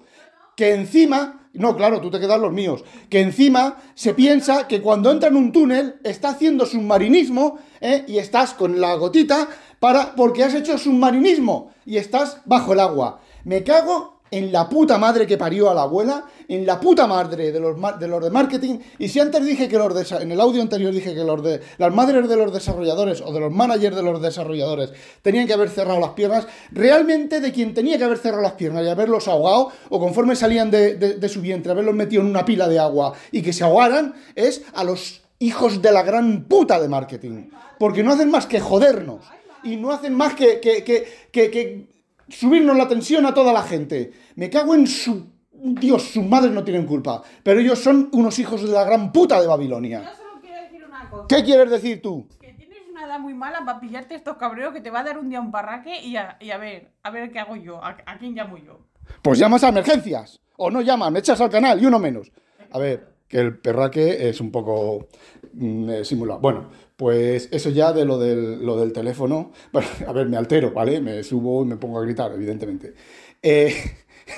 Que 0.57 0.73
encima, 0.73 1.47
no, 1.53 1.77
claro, 1.77 2.01
tú 2.01 2.09
te 2.09 2.19
quedas 2.19 2.41
los 2.41 2.51
míos, 2.51 2.83
que 3.11 3.21
encima 3.21 3.77
se 3.93 4.15
piensa 4.15 4.67
que 4.67 4.81
cuando 4.81 5.11
entra 5.11 5.29
en 5.29 5.35
un 5.35 5.51
túnel 5.51 5.97
está 6.03 6.29
haciendo 6.29 6.65
submarinismo 6.65 7.59
¿eh? 7.79 8.03
y 8.07 8.17
estás 8.17 8.55
con 8.55 8.81
la 8.81 8.95
gotita 8.95 9.47
para 9.79 10.15
porque 10.15 10.43
has 10.43 10.55
hecho 10.55 10.79
submarinismo 10.79 11.71
y 11.85 11.97
estás 11.97 12.41
bajo 12.45 12.73
el 12.73 12.79
agua. 12.79 13.21
Me 13.43 13.63
cago 13.63 14.16
en 14.31 14.51
la 14.51 14.67
puta 14.67 14.97
madre 14.97 15.25
que 15.25 15.37
parió 15.37 15.69
a 15.69 15.73
la 15.73 15.83
abuela, 15.83 16.25
en 16.47 16.65
la 16.65 16.79
puta 16.79 17.07
madre 17.07 17.51
de 17.51 17.59
los, 17.59 17.75
de 17.99 18.07
de 18.07 18.29
marketing. 18.29 18.79
Y 18.99 19.07
si 19.09 19.19
antes 19.19 19.45
dije 19.45 19.67
que 19.67 19.77
los 19.77 19.93
desa- 19.93 20.21
en 20.21 20.31
el 20.31 20.39
audio 20.41 20.61
anterior 20.61 20.93
dije 20.93 21.13
que 21.13 21.23
los 21.23 21.43
de 21.43 21.61
las 21.77 21.93
madres 21.93 22.27
de 22.27 22.35
los 22.35 22.53
desarrolladores 22.53 23.21
o 23.21 23.31
de 23.33 23.39
los 23.39 23.51
managers 23.51 23.95
de 23.95 24.03
los 24.03 24.21
desarrolladores 24.21 24.91
tenían 25.21 25.47
que 25.47 25.53
haber 25.53 25.69
cerrado 25.69 25.99
las 25.99 26.11
piernas, 26.11 26.47
realmente 26.71 27.39
de 27.41 27.51
quien 27.51 27.73
tenía 27.73 27.97
que 27.97 28.03
haber 28.03 28.17
cerrado 28.17 28.41
las 28.43 28.53
piernas 28.53 28.83
y 28.85 28.89
haberlos 28.89 29.27
ahogado, 29.27 29.71
o 29.89 29.99
conforme 29.99 30.35
salían 30.35 30.71
de, 30.71 30.95
de- 30.95 31.13
de 31.15 31.29
su 31.29 31.41
vientre, 31.41 31.71
haberlos 31.71 31.95
metido 31.95 32.21
en 32.21 32.29
una 32.29 32.45
pila 32.45 32.67
de 32.67 32.79
agua 32.79 33.13
y 33.31 33.41
que 33.41 33.53
se 33.53 33.63
ahogaran, 33.63 34.13
es 34.35 34.63
a 34.73 34.83
los 34.83 35.21
hijos 35.39 35.81
de 35.81 35.91
la 35.91 36.03
gran 36.03 36.45
puta 36.45 36.79
de 36.79 36.87
marketing. 36.89 37.49
Porque 37.79 38.03
no 38.03 38.13
hacen 38.13 38.31
más 38.31 38.45
que 38.47 38.59
jodernos. 38.59 39.23
Y 39.63 39.75
no 39.75 39.91
hacen 39.91 40.13
más 40.15 40.33
que, 40.33 40.59
que, 40.59 40.83
que, 40.83 41.05
que 41.31 41.87
subirnos 42.29 42.77
la 42.77 42.87
tensión 42.87 43.25
a 43.25 43.33
toda 43.33 43.53
la 43.53 43.63
gente. 43.63 44.11
Me 44.35 44.49
cago 44.49 44.75
en 44.75 44.87
su... 44.87 45.27
Dios, 45.51 46.03
sus 46.03 46.23
madres 46.23 46.51
no 46.51 46.63
tienen 46.63 46.85
culpa. 46.85 47.21
Pero 47.43 47.59
ellos 47.59 47.79
son 47.79 48.09
unos 48.13 48.37
hijos 48.39 48.61
de 48.61 48.69
la 48.69 48.83
gran 48.83 49.11
puta 49.11 49.41
de 49.41 49.47
Babilonia. 49.47 50.03
Yo 50.03 50.15
solo 50.15 50.41
quiero 50.41 50.61
decir 50.61 50.85
una 50.85 51.09
cosa. 51.09 51.25
¿Qué 51.27 51.43
quieres 51.43 51.71
decir 51.71 52.01
tú? 52.01 52.27
Que 52.39 52.53
tienes 52.53 52.77
una 52.91 53.05
edad 53.05 53.19
muy 53.19 53.33
mala 53.33 53.65
para 53.65 53.79
pillarte 53.79 54.15
estos 54.15 54.37
cabreos 54.37 54.73
que 54.73 54.81
te 54.81 54.91
va 54.91 54.99
a 54.99 55.03
dar 55.03 55.17
un 55.17 55.29
día 55.29 55.39
un 55.41 55.51
parraque 55.51 56.01
y 56.01 56.15
a, 56.15 56.37
y 56.39 56.51
a 56.51 56.57
ver, 56.57 56.91
a 57.01 57.09
ver 57.09 57.31
qué 57.31 57.39
hago 57.39 57.55
yo, 57.55 57.83
a, 57.83 57.97
a 58.05 58.17
quién 58.17 58.35
llamo 58.35 58.57
yo. 58.57 58.79
Pues 59.21 59.39
llamas 59.39 59.63
a 59.63 59.69
emergencias. 59.69 60.39
O 60.57 60.69
no 60.69 60.81
llamas, 60.81 61.11
me 61.11 61.19
echas 61.19 61.39
al 61.41 61.49
canal 61.49 61.81
y 61.81 61.85
uno 61.85 61.99
menos. 61.99 62.31
A 62.71 62.79
ver, 62.79 63.17
que 63.27 63.39
el 63.39 63.57
perraque 63.57 64.29
es 64.29 64.39
un 64.41 64.51
poco 64.51 65.07
mm, 65.53 65.89
eh, 65.89 66.05
simulado. 66.05 66.39
Bueno, 66.39 66.69
pues 66.97 67.47
eso 67.51 67.69
ya 67.69 67.93
de 67.93 68.05
lo 68.05 68.17
del, 68.17 68.65
lo 68.65 68.77
del 68.77 68.91
teléfono. 68.91 69.51
Bueno, 69.71 69.87
a 70.07 70.11
ver, 70.11 70.27
me 70.27 70.37
altero, 70.37 70.71
¿vale? 70.73 70.99
Me 71.01 71.23
subo 71.23 71.63
y 71.63 71.67
me 71.67 71.77
pongo 71.77 71.99
a 71.99 72.01
gritar, 72.01 72.33
evidentemente. 72.33 72.95
Eh, 73.41 73.73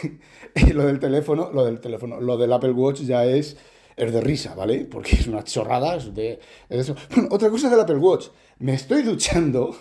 lo 0.73 0.85
del 0.85 0.99
teléfono, 0.99 1.51
lo 1.53 1.65
del 1.65 1.79
teléfono, 1.79 2.19
lo 2.21 2.37
del 2.37 2.53
Apple 2.53 2.71
Watch 2.71 3.01
ya 3.01 3.25
es, 3.25 3.57
es 3.95 4.13
de 4.13 4.21
risa, 4.21 4.55
¿vale? 4.55 4.85
Porque 4.85 5.15
es 5.15 5.27
una 5.27 5.43
chorrada, 5.43 5.95
es 5.95 6.13
de, 6.13 6.39
es 6.69 6.77
de 6.77 6.79
eso. 6.79 6.95
Bueno, 7.15 7.29
otra 7.31 7.49
cosa 7.49 7.69
del 7.69 7.79
Apple 7.79 7.97
Watch. 7.97 8.27
Me 8.59 8.73
estoy 8.73 9.03
duchando, 9.03 9.75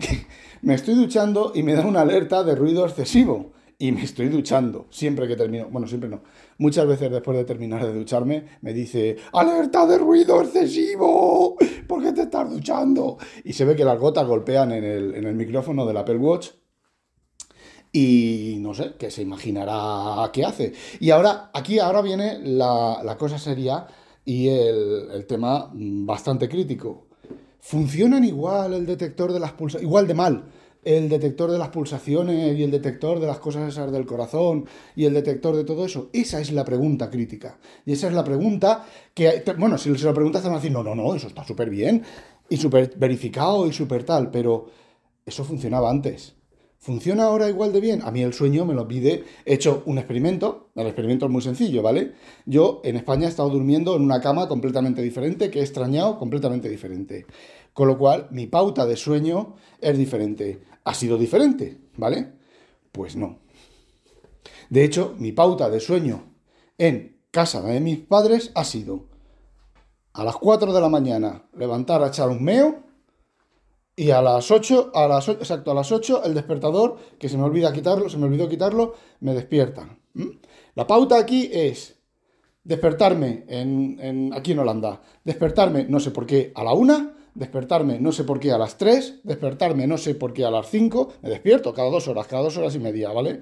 me 0.62 0.74
estoy 0.74 0.94
duchando 0.94 1.52
y 1.54 1.62
me 1.62 1.74
da 1.74 1.86
una 1.86 2.02
alerta 2.02 2.44
de 2.44 2.54
ruido 2.54 2.86
excesivo. 2.86 3.52
Y 3.80 3.92
me 3.92 4.04
estoy 4.04 4.28
duchando. 4.28 4.86
Siempre 4.90 5.26
que 5.26 5.36
termino, 5.36 5.68
bueno, 5.70 5.88
siempre 5.88 6.10
no. 6.10 6.20
Muchas 6.58 6.86
veces 6.86 7.10
después 7.10 7.36
de 7.38 7.44
terminar 7.44 7.84
de 7.84 7.94
ducharme, 7.94 8.44
me 8.60 8.74
dice, 8.74 9.16
alerta 9.32 9.86
de 9.86 9.96
ruido 9.96 10.42
excesivo, 10.42 11.56
¿por 11.88 12.02
qué 12.02 12.12
te 12.12 12.22
estás 12.22 12.48
duchando? 12.50 13.16
Y 13.42 13.54
se 13.54 13.64
ve 13.64 13.74
que 13.74 13.86
las 13.86 13.98
gotas 13.98 14.26
golpean 14.26 14.70
en 14.72 14.84
el, 14.84 15.14
en 15.14 15.24
el 15.24 15.34
micrófono 15.34 15.86
del 15.86 15.96
Apple 15.96 16.18
Watch. 16.18 16.50
Y 17.90 18.58
no 18.60 18.74
sé, 18.74 18.96
que 18.98 19.10
se 19.10 19.22
imaginará 19.22 20.30
qué 20.30 20.44
hace. 20.44 20.74
Y 21.00 21.08
ahora, 21.08 21.50
aquí 21.54 21.78
ahora 21.78 22.02
viene 22.02 22.38
la, 22.38 23.00
la 23.02 23.16
cosa 23.16 23.38
seria 23.38 23.86
y 24.26 24.48
el, 24.48 25.08
el 25.10 25.26
tema 25.26 25.70
bastante 25.72 26.50
crítico. 26.50 27.08
¿Funcionan 27.60 28.24
igual 28.24 28.74
el 28.74 28.84
detector 28.84 29.32
de 29.32 29.40
las 29.40 29.52
pulsaciones? 29.52 29.88
Igual 29.88 30.06
de 30.06 30.14
mal 30.14 30.44
el 30.84 31.08
detector 31.08 31.50
de 31.50 31.58
las 31.58 31.68
pulsaciones 31.68 32.58
y 32.58 32.62
el 32.62 32.70
detector 32.70 33.20
de 33.20 33.26
las 33.26 33.38
cosas 33.38 33.68
esas 33.68 33.92
del 33.92 34.06
corazón 34.06 34.66
y 34.96 35.04
el 35.04 35.14
detector 35.14 35.56
de 35.56 35.64
todo 35.64 35.84
eso? 35.84 36.10
Esa 36.12 36.40
es 36.40 36.52
la 36.52 36.64
pregunta 36.64 37.10
crítica. 37.10 37.58
Y 37.84 37.92
esa 37.92 38.08
es 38.08 38.14
la 38.14 38.24
pregunta 38.24 38.86
que, 39.14 39.42
bueno, 39.58 39.78
si 39.78 39.96
se 39.96 40.04
lo 40.04 40.14
preguntas 40.14 40.42
te 40.42 40.48
van 40.48 40.56
a 40.56 40.60
decir, 40.60 40.72
no, 40.72 40.82
no, 40.82 40.94
no, 40.94 41.14
eso 41.14 41.26
está 41.26 41.44
súper 41.44 41.70
bien 41.70 42.02
y 42.48 42.56
súper 42.56 42.92
verificado 42.96 43.66
y 43.66 43.72
súper 43.72 44.04
tal, 44.04 44.30
pero 44.30 44.66
eso 45.24 45.44
funcionaba 45.44 45.90
antes. 45.90 46.34
¿Funciona 46.82 47.24
ahora 47.24 47.50
igual 47.50 47.74
de 47.74 47.80
bien? 47.80 48.00
A 48.04 48.10
mí 48.10 48.22
el 48.22 48.32
sueño 48.32 48.64
me 48.64 48.72
lo 48.72 48.88
pide. 48.88 49.24
He 49.44 49.52
hecho 49.52 49.82
un 49.84 49.98
experimento. 49.98 50.70
El 50.74 50.86
experimento 50.86 51.26
es 51.26 51.30
muy 51.30 51.42
sencillo, 51.42 51.82
¿vale? 51.82 52.12
Yo 52.46 52.80
en 52.84 52.96
España 52.96 53.26
he 53.26 53.28
estado 53.28 53.50
durmiendo 53.50 53.94
en 53.94 54.02
una 54.02 54.22
cama 54.22 54.48
completamente 54.48 55.02
diferente, 55.02 55.50
que 55.50 55.58
he 55.58 55.62
extrañado 55.62 56.18
completamente 56.18 56.70
diferente. 56.70 57.26
Con 57.74 57.86
lo 57.86 57.98
cual, 57.98 58.28
mi 58.30 58.46
pauta 58.46 58.86
de 58.86 58.96
sueño 58.96 59.56
es 59.82 59.98
diferente. 59.98 60.60
¿Ha 60.84 60.94
sido 60.94 61.18
diferente? 61.18 61.78
¿Vale? 61.96 62.32
Pues 62.92 63.16
no. 63.16 63.38
De 64.68 64.84
hecho, 64.84 65.14
mi 65.18 65.32
pauta 65.32 65.68
de 65.68 65.80
sueño 65.80 66.24
en 66.78 67.20
casa 67.30 67.60
de 67.62 67.80
mis 67.80 67.98
padres 67.98 68.50
ha 68.54 68.64
sido 68.64 69.06
a 70.12 70.24
las 70.24 70.36
4 70.36 70.72
de 70.72 70.80
la 70.80 70.88
mañana 70.88 71.48
levantar 71.56 72.02
a 72.02 72.08
echar 72.08 72.28
un 72.28 72.42
meo 72.42 72.84
y 73.96 74.10
a 74.10 74.22
las 74.22 74.50
8, 74.50 74.92
a 74.94 75.06
las 75.06 75.28
8, 75.28 75.38
exacto, 75.40 75.70
a 75.70 75.74
las 75.74 75.92
8 75.92 76.24
el 76.24 76.34
despertador, 76.34 76.96
que 77.18 77.28
se 77.28 77.36
me 77.36 77.44
olvida 77.44 77.72
quitarlo, 77.72 78.08
se 78.08 78.16
me 78.16 78.24
olvidó 78.26 78.48
quitarlo, 78.48 78.94
me 79.20 79.34
despierta. 79.34 79.98
La 80.74 80.86
pauta 80.86 81.18
aquí 81.18 81.50
es 81.52 81.96
despertarme 82.64 83.44
en, 83.48 83.98
en- 84.00 84.32
aquí 84.34 84.52
en 84.52 84.60
Holanda, 84.60 85.02
despertarme 85.24 85.84
no 85.84 86.00
sé 86.00 86.10
por 86.12 86.26
qué 86.26 86.52
a 86.54 86.64
la 86.64 86.72
1, 86.72 87.12
despertarme 87.34 88.00
no 88.00 88.12
sé 88.12 88.24
por 88.24 88.40
qué 88.40 88.52
a 88.52 88.58
las 88.58 88.76
3, 88.78 89.20
despertarme 89.22 89.86
no 89.86 89.98
sé 89.98 90.14
por 90.14 90.32
qué 90.32 90.44
a 90.44 90.50
las 90.50 90.68
5, 90.68 91.14
me 91.22 91.30
despierto 91.30 91.72
cada 91.72 91.90
dos 91.90 92.08
horas, 92.08 92.26
cada 92.26 92.42
dos 92.42 92.56
horas 92.56 92.74
y 92.74 92.78
media, 92.78 93.10
¿vale? 93.12 93.40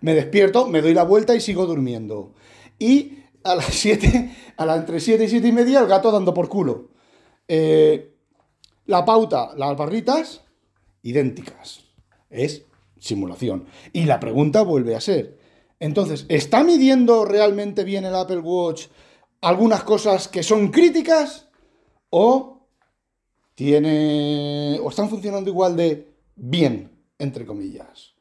Me, 0.00 0.14
despierto, 0.14 0.66
me 0.66 0.82
doy 0.82 0.94
la 0.94 1.04
vuelta 1.04 1.34
y 1.34 1.40
sigo 1.40 1.66
durmiendo. 1.66 2.34
Y 2.78 3.18
a 3.44 3.54
las 3.54 3.66
7, 3.70 4.36
a 4.56 4.66
la, 4.66 4.76
entre 4.76 5.00
7 5.00 5.24
y 5.24 5.28
7 5.28 5.48
y 5.48 5.52
media 5.52 5.80
el 5.80 5.86
gato 5.86 6.10
dando 6.10 6.34
por 6.34 6.48
culo. 6.48 6.90
Eh, 7.46 8.14
la 8.86 9.04
pauta, 9.04 9.50
las 9.56 9.76
barritas, 9.76 10.42
idénticas. 11.02 11.84
Es 12.30 12.64
simulación. 12.98 13.66
Y 13.92 14.04
la 14.04 14.20
pregunta 14.20 14.62
vuelve 14.62 14.94
a 14.94 15.00
ser, 15.00 15.38
entonces, 15.80 16.26
¿está 16.28 16.64
midiendo 16.64 17.24
realmente 17.24 17.84
bien 17.84 18.04
el 18.04 18.14
Apple 18.14 18.40
Watch 18.40 18.86
algunas 19.40 19.84
cosas 19.84 20.26
que 20.28 20.42
son 20.42 20.68
críticas? 20.68 21.48
¿O 22.10 22.57
tiene. 23.58 24.78
o 24.80 24.88
están 24.88 25.08
funcionando 25.08 25.50
igual 25.50 25.74
de 25.74 26.14
bien, 26.36 26.92
entre 27.18 27.44
comillas? 27.44 28.14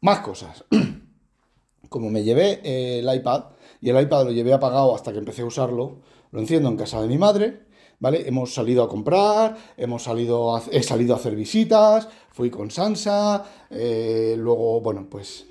Más 0.00 0.20
cosas. 0.20 0.64
Como 1.90 2.08
me 2.08 2.24
llevé 2.24 2.62
eh, 2.64 3.00
el 3.00 3.14
iPad, 3.14 3.44
y 3.82 3.90
el 3.90 4.00
iPad 4.00 4.24
lo 4.24 4.32
llevé 4.32 4.54
apagado 4.54 4.94
hasta 4.94 5.12
que 5.12 5.18
empecé 5.18 5.42
a 5.42 5.44
usarlo, 5.44 6.00
lo 6.30 6.40
enciendo 6.40 6.70
en 6.70 6.78
casa 6.78 7.02
de 7.02 7.08
mi 7.08 7.18
madre, 7.18 7.66
¿vale? 7.98 8.26
Hemos 8.26 8.54
salido 8.54 8.82
a 8.82 8.88
comprar, 8.88 9.54
hemos 9.76 10.04
salido 10.04 10.58
he 10.72 10.82
salido 10.82 11.12
a 11.12 11.18
hacer 11.18 11.36
visitas, 11.36 12.08
fui 12.30 12.48
con 12.48 12.70
Sansa, 12.70 13.44
eh, 13.68 14.34
luego, 14.38 14.80
bueno, 14.80 15.08
pues 15.10 15.46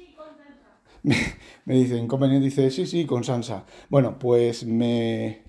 me, 1.04 1.16
me 1.66 1.76
dice, 1.76 1.98
inconveniente, 1.98 2.46
dice, 2.46 2.72
sí, 2.72 2.88
sí, 2.88 3.06
con 3.06 3.24
Sansa. 3.24 3.64
Bueno, 3.90 4.18
pues 4.18 4.66
me... 4.66 5.44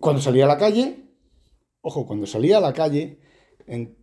Cuando 0.00 0.22
salí 0.22 0.40
a 0.40 0.46
la 0.46 0.56
calle, 0.56 1.07
ojo, 1.80 2.06
cuando 2.06 2.26
salí 2.26 2.52
a 2.52 2.60
la 2.60 2.72
calle, 2.72 3.18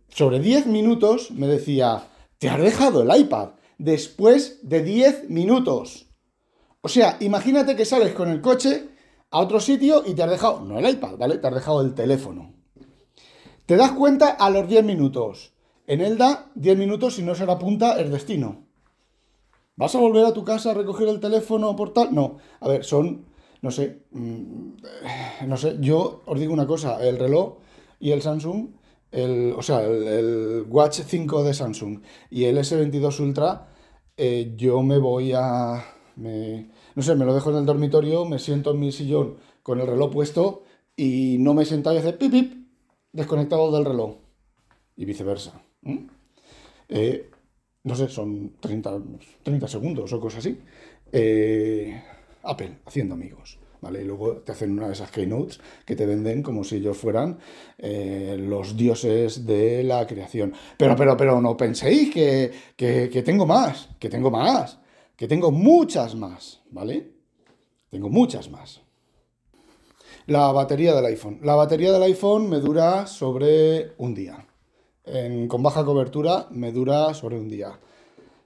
sobre 0.08 0.40
10 0.40 0.66
minutos 0.66 1.30
me 1.30 1.46
decía, 1.46 2.08
te 2.38 2.48
has 2.48 2.60
dejado 2.60 3.02
el 3.02 3.20
iPad, 3.20 3.50
después 3.78 4.60
de 4.62 4.82
10 4.82 5.30
minutos. 5.30 6.06
O 6.80 6.88
sea, 6.88 7.16
imagínate 7.20 7.76
que 7.76 7.84
sales 7.84 8.12
con 8.12 8.28
el 8.28 8.40
coche 8.40 8.88
a 9.30 9.40
otro 9.40 9.60
sitio 9.60 10.02
y 10.06 10.14
te 10.14 10.22
has 10.22 10.30
dejado, 10.30 10.60
no 10.60 10.78
el 10.78 10.88
iPad, 10.88 11.16
¿vale? 11.16 11.38
Te 11.38 11.46
has 11.48 11.54
dejado 11.54 11.80
el 11.80 11.94
teléfono. 11.94 12.54
Te 13.66 13.76
das 13.76 13.92
cuenta 13.92 14.30
a 14.30 14.50
los 14.50 14.68
10 14.68 14.84
minutos. 14.84 15.52
En 15.86 16.00
Elda, 16.00 16.50
10 16.54 16.78
minutos, 16.78 17.14
si 17.14 17.22
no 17.22 17.34
se 17.34 17.46
la 17.46 17.54
apunta, 17.54 18.00
es 18.00 18.10
destino. 18.10 18.66
¿Vas 19.74 19.94
a 19.94 19.98
volver 19.98 20.24
a 20.24 20.32
tu 20.32 20.44
casa 20.44 20.70
a 20.70 20.74
recoger 20.74 21.08
el 21.08 21.20
teléfono 21.20 21.76
por 21.76 21.92
tal? 21.92 22.14
No. 22.14 22.38
A 22.60 22.68
ver, 22.68 22.84
son, 22.84 23.26
no 23.60 23.70
sé, 23.70 24.04
mm, 24.10 24.76
no 25.46 25.56
sé, 25.56 25.76
yo 25.80 26.22
os 26.24 26.40
digo 26.40 26.52
una 26.52 26.66
cosa, 26.66 27.04
el 27.06 27.18
reloj 27.18 27.58
y 28.00 28.10
el 28.12 28.22
Samsung, 28.22 28.68
el, 29.12 29.54
o 29.56 29.62
sea, 29.62 29.82
el, 29.84 30.02
el 30.06 30.64
Watch 30.68 31.00
5 31.06 31.42
de 31.44 31.54
Samsung 31.54 32.00
y 32.30 32.44
el 32.44 32.58
S22 32.58 33.20
Ultra, 33.20 33.68
eh, 34.16 34.54
yo 34.56 34.82
me 34.82 34.98
voy 34.98 35.32
a, 35.34 35.84
me- 36.16 36.70
no 36.94 37.02
sé, 37.02 37.14
me 37.14 37.24
lo 37.24 37.34
dejo 37.34 37.50
en 37.50 37.56
el 37.56 37.66
dormitorio, 37.66 38.24
me 38.24 38.38
siento 38.38 38.72
en 38.72 38.80
mi 38.80 38.92
sillón 38.92 39.36
con 39.62 39.80
el 39.80 39.86
reloj 39.86 40.12
puesto 40.12 40.64
y 40.96 41.36
no 41.40 41.54
me 41.54 41.62
he 41.62 41.66
sentado 41.66 41.94
y 41.96 41.98
hace 41.98 42.12
pip 42.14 42.30
pip, 42.32 42.52
desconectado 43.12 43.70
del 43.72 43.84
reloj 43.84 44.16
y 44.96 45.04
viceversa. 45.04 45.60
Eh, 46.88 47.30
no 47.84 47.94
sé, 47.94 48.08
son 48.08 48.54
30, 48.60 48.98
30 49.42 49.68
segundos 49.68 50.12
o 50.12 50.20
cosas 50.20 50.38
así. 50.40 50.58
Eh, 51.12 52.02
Apple, 52.42 52.78
haciendo 52.84 53.14
amigos. 53.14 53.58
¿Vale? 53.80 54.02
Y 54.02 54.04
luego 54.04 54.38
te 54.38 54.52
hacen 54.52 54.72
una 54.72 54.86
de 54.86 54.94
esas 54.94 55.10
keynotes 55.10 55.60
que 55.84 55.96
te 55.96 56.06
venden 56.06 56.42
como 56.42 56.64
si 56.64 56.76
ellos 56.76 56.96
fueran 56.96 57.38
eh, 57.78 58.36
los 58.38 58.76
dioses 58.76 59.46
de 59.46 59.84
la 59.84 60.06
creación. 60.06 60.54
Pero, 60.76 60.96
pero, 60.96 61.16
pero 61.16 61.40
no 61.40 61.56
penséis 61.56 62.12
que, 62.12 62.52
que, 62.76 63.22
tengo 63.22 63.46
más, 63.46 63.88
que 63.98 64.08
tengo 64.08 64.30
más, 64.30 64.78
que 65.16 65.28
tengo 65.28 65.50
muchas 65.50 66.14
más, 66.14 66.62
¿vale? 66.70 67.12
Tengo 67.90 68.08
muchas 68.08 68.50
más. 68.50 68.80
La 70.26 70.50
batería 70.52 70.94
del 70.94 71.06
iPhone. 71.06 71.38
La 71.42 71.54
batería 71.54 71.92
del 71.92 72.02
iPhone 72.02 72.48
me 72.48 72.58
dura 72.58 73.06
sobre 73.06 73.92
un 73.98 74.14
día. 74.14 74.46
Con 75.48 75.62
baja 75.62 75.84
cobertura 75.84 76.48
me 76.50 76.72
dura 76.72 77.14
sobre 77.14 77.38
un 77.38 77.48
día. 77.48 77.78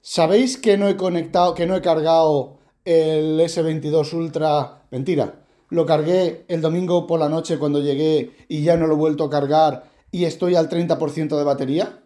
¿Sabéis 0.03 0.59
que 0.59 0.77
no 0.77 0.89
he 0.89 0.97
conectado, 0.97 1.55
que 1.55 1.67
no 1.67 1.75
he 1.75 1.81
cargado 1.81 2.60
el 2.85 3.39
S22 3.41 4.13
Ultra? 4.15 4.83
Mentira. 4.91 5.45
Lo 5.69 5.87
cargué 5.87 6.45
el 6.49 6.61
domingo 6.61 7.07
por 7.07 7.21
la 7.21 7.29
noche 7.29 7.59
cuando 7.59 7.81
llegué 7.81 8.33
y 8.49 8.63
ya 8.63 8.77
no 8.77 8.87
lo 8.87 8.95
he 8.95 8.99
vuelto 8.99 9.25
a 9.25 9.31
cargar 9.31 9.85
y 10.11 10.25
estoy 10.25 10.57
al 10.57 10.69
30% 10.69 11.37
de 11.37 11.45
batería. 11.45 12.03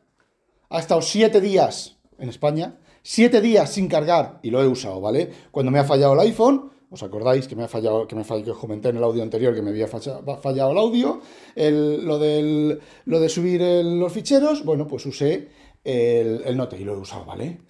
Ha 0.68 0.78
estado 0.80 1.00
7 1.00 1.40
días 1.40 1.96
en 2.18 2.28
España, 2.28 2.78
7 3.02 3.40
días 3.40 3.70
sin 3.70 3.88
cargar 3.88 4.40
y 4.42 4.50
lo 4.50 4.62
he 4.62 4.66
usado, 4.66 5.00
¿vale? 5.00 5.30
Cuando 5.50 5.72
me 5.72 5.78
ha 5.78 5.84
fallado 5.84 6.12
el 6.12 6.20
iPhone, 6.20 6.70
¿os 6.90 7.02
acordáis 7.02 7.48
que 7.48 7.56
me 7.56 7.64
ha 7.64 7.68
fallado, 7.68 8.06
que 8.06 8.14
me 8.16 8.24
falló, 8.24 8.44
que 8.44 8.50
os 8.50 8.58
comenté 8.58 8.90
en 8.90 8.98
el 8.98 9.04
audio 9.04 9.22
anterior 9.22 9.54
que 9.54 9.62
me 9.62 9.70
había 9.70 9.86
fallado 9.88 10.70
el 10.72 10.78
audio? 10.78 11.20
El- 11.54 12.04
lo, 12.04 12.18
del, 12.18 12.80
lo 13.06 13.20
de 13.20 13.28
subir 13.30 13.62
los 13.62 14.12
ficheros, 14.12 14.62
bueno, 14.64 14.86
pues 14.86 15.06
usé 15.06 15.48
el, 15.84 16.42
el 16.44 16.56
Note 16.56 16.76
y 16.78 16.84
lo 16.84 16.94
he 16.94 16.98
usado, 16.98 17.24
¿vale? 17.24 17.60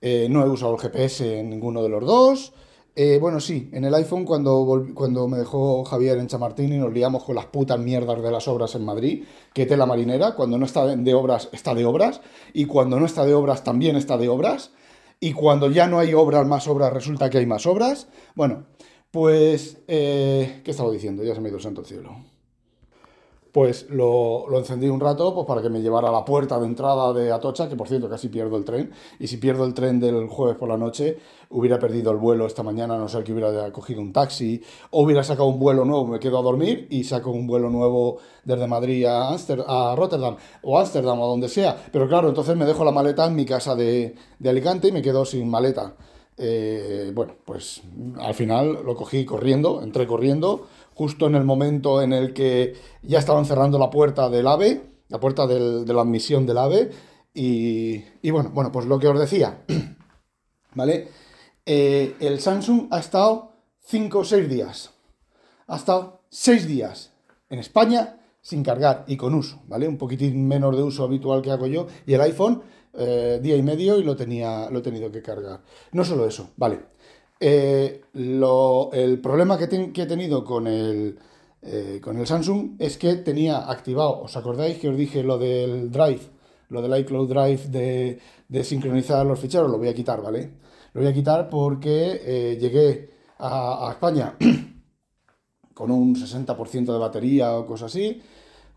Eh, 0.00 0.28
no 0.30 0.44
he 0.44 0.48
usado 0.48 0.74
el 0.74 0.80
GPS 0.80 1.40
en 1.40 1.50
ninguno 1.50 1.82
de 1.82 1.88
los 1.88 2.04
dos. 2.04 2.52
Eh, 2.96 3.18
bueno, 3.20 3.40
sí, 3.40 3.70
en 3.72 3.84
el 3.84 3.94
iPhone 3.94 4.24
cuando, 4.24 4.84
cuando 4.94 5.28
me 5.28 5.38
dejó 5.38 5.84
Javier 5.84 6.18
en 6.18 6.26
Chamartín 6.26 6.72
y 6.72 6.78
nos 6.78 6.92
liamos 6.92 7.24
con 7.24 7.36
las 7.36 7.46
putas 7.46 7.78
mierdas 7.78 8.20
de 8.20 8.30
las 8.30 8.48
obras 8.48 8.74
en 8.74 8.84
Madrid, 8.84 9.24
que 9.54 9.64
tela 9.64 9.86
marinera, 9.86 10.34
cuando 10.34 10.58
no 10.58 10.66
está 10.66 10.84
de 10.86 11.14
obras, 11.14 11.48
está 11.52 11.74
de 11.74 11.84
obras, 11.84 12.20
y 12.52 12.64
cuando 12.66 12.98
no 12.98 13.06
está 13.06 13.24
de 13.24 13.34
obras, 13.34 13.62
también 13.62 13.96
está 13.96 14.18
de 14.18 14.28
obras, 14.28 14.72
y 15.20 15.32
cuando 15.32 15.70
ya 15.70 15.86
no 15.86 15.98
hay 15.98 16.14
obras, 16.14 16.46
más 16.46 16.66
obras, 16.66 16.92
resulta 16.92 17.30
que 17.30 17.38
hay 17.38 17.46
más 17.46 17.66
obras. 17.66 18.08
Bueno, 18.34 18.66
pues, 19.10 19.78
eh, 19.86 20.60
¿qué 20.64 20.70
estaba 20.70 20.90
diciendo? 20.90 21.22
Ya 21.22 21.34
se 21.34 21.40
me 21.40 21.46
ha 21.46 21.50
ido 21.50 21.58
el 21.58 21.62
santo 21.62 21.84
cielo. 21.84 22.16
Pues 23.52 23.88
lo, 23.90 24.48
lo 24.48 24.58
encendí 24.58 24.88
un 24.88 25.00
rato 25.00 25.34
pues, 25.34 25.46
para 25.46 25.60
que 25.62 25.68
me 25.70 25.80
llevara 25.80 26.08
a 26.08 26.12
la 26.12 26.24
puerta 26.24 26.58
de 26.58 26.66
entrada 26.66 27.12
de 27.12 27.32
Atocha, 27.32 27.68
que 27.68 27.76
por 27.76 27.88
cierto 27.88 28.08
casi 28.08 28.28
pierdo 28.28 28.56
el 28.56 28.64
tren. 28.64 28.90
Y 29.18 29.26
si 29.26 29.38
pierdo 29.38 29.64
el 29.64 29.74
tren 29.74 29.98
del 30.00 30.28
jueves 30.28 30.56
por 30.56 30.68
la 30.68 30.76
noche, 30.76 31.18
hubiera 31.50 31.78
perdido 31.78 32.12
el 32.12 32.18
vuelo 32.18 32.46
esta 32.46 32.62
mañana, 32.62 32.96
no 32.96 33.08
ser 33.08 33.24
que 33.24 33.32
hubiera 33.32 33.72
cogido 33.72 34.00
un 34.00 34.12
taxi, 34.12 34.62
o 34.90 35.02
hubiera 35.02 35.24
sacado 35.24 35.48
un 35.48 35.58
vuelo 35.58 35.84
nuevo, 35.84 36.06
me 36.06 36.20
quedo 36.20 36.38
a 36.38 36.42
dormir 36.42 36.86
y 36.90 37.04
saco 37.04 37.30
un 37.30 37.46
vuelo 37.46 37.70
nuevo 37.70 38.18
desde 38.44 38.66
Madrid 38.66 39.04
a, 39.06 39.30
Amster- 39.32 39.64
Rotterdam 39.96 40.36
o 40.62 40.78
Ámsterdam 40.78 41.18
o 41.20 41.24
a 41.24 41.28
donde 41.28 41.48
sea. 41.48 41.76
Pero 41.92 42.08
claro, 42.08 42.28
entonces 42.28 42.56
me 42.56 42.64
dejo 42.66 42.84
la 42.84 42.92
maleta 42.92 43.26
en 43.26 43.34
mi 43.34 43.44
casa 43.44 43.74
de, 43.74 44.14
de 44.38 44.48
Alicante 44.50 44.88
y 44.88 44.92
me 44.92 45.02
quedo 45.02 45.24
sin 45.24 45.48
maleta. 45.50 45.94
Eh, 46.42 47.12
bueno, 47.14 47.34
pues 47.44 47.82
al 48.18 48.32
final 48.34 48.78
lo 48.86 48.94
cogí 48.96 49.26
corriendo, 49.26 49.82
entré 49.82 50.06
corriendo, 50.06 50.66
justo 51.00 51.26
en 51.28 51.34
el 51.34 51.44
momento 51.44 52.02
en 52.02 52.12
el 52.12 52.34
que 52.34 52.74
ya 53.00 53.18
estaban 53.20 53.46
cerrando 53.46 53.78
la 53.78 53.88
puerta 53.88 54.28
del 54.28 54.46
AVE, 54.46 54.82
la 55.08 55.18
puerta 55.18 55.46
del- 55.46 55.86
de 55.86 55.94
la 55.94 56.02
admisión 56.02 56.44
del 56.44 56.58
AVE, 56.58 56.90
y, 57.32 58.04
y 58.20 58.30
bueno, 58.30 58.50
bueno, 58.52 58.70
pues 58.70 58.84
lo 58.84 58.98
que 58.98 59.08
os 59.08 59.18
decía, 59.18 59.62
¿vale? 60.74 61.08
Eh, 61.64 62.16
el 62.20 62.38
Samsung 62.38 62.88
ha 62.90 62.98
estado 62.98 63.52
5 63.86 64.18
o 64.18 64.24
6 64.24 64.46
días, 64.46 64.90
ha 65.68 65.76
estado 65.76 66.20
6 66.28 66.66
días 66.68 67.12
en 67.48 67.60
España 67.60 68.18
sin 68.42 68.62
cargar 68.62 69.04
y 69.06 69.16
con 69.16 69.32
uso, 69.34 69.62
¿vale? 69.68 69.88
Un 69.88 69.96
poquitín 69.96 70.46
menos 70.46 70.76
de 70.76 70.82
uso 70.82 71.04
habitual 71.04 71.40
que 71.40 71.50
hago 71.50 71.66
yo, 71.66 71.86
y 72.06 72.12
el 72.12 72.20
iPhone 72.20 72.60
eh, 72.92 73.38
día 73.42 73.56
y 73.56 73.62
medio 73.62 73.98
y 73.98 74.02
lo, 74.04 74.16
tenía, 74.16 74.68
lo 74.68 74.80
he 74.80 74.82
tenido 74.82 75.10
que 75.10 75.22
cargar. 75.22 75.62
No 75.92 76.04
solo 76.04 76.26
eso, 76.26 76.50
vale. 76.58 76.80
Eh, 77.40 78.02
el 78.12 79.20
problema 79.22 79.56
que 79.56 79.64
he 79.64 80.06
tenido 80.06 80.44
con 80.44 80.66
el, 80.66 81.18
eh, 81.62 81.98
con 82.02 82.18
el 82.18 82.26
Samsung 82.26 82.76
es 82.78 82.98
que 82.98 83.16
tenía 83.16 83.70
activado, 83.70 84.20
¿os 84.22 84.36
acordáis 84.36 84.78
que 84.78 84.88
os 84.90 84.96
dije 84.96 85.22
lo 85.22 85.38
del 85.38 85.90
Drive? 85.90 86.20
Lo 86.68 86.82
del 86.82 87.00
iCloud 87.00 87.28
Drive 87.28 87.68
de, 87.68 88.20
de 88.48 88.64
sincronizar 88.64 89.26
los 89.26 89.40
ficheros, 89.40 89.70
lo 89.70 89.78
voy 89.78 89.88
a 89.88 89.94
quitar, 89.94 90.22
¿vale? 90.22 90.50
Lo 90.92 91.00
voy 91.00 91.10
a 91.10 91.14
quitar 91.14 91.48
porque 91.48 92.20
eh, 92.24 92.58
llegué 92.60 93.10
a, 93.38 93.88
a 93.88 93.92
España 93.92 94.36
con 95.74 95.90
un 95.90 96.14
60% 96.14 96.92
de 96.92 96.98
batería 96.98 97.56
o 97.56 97.66
cosas 97.66 97.90
así. 97.90 98.20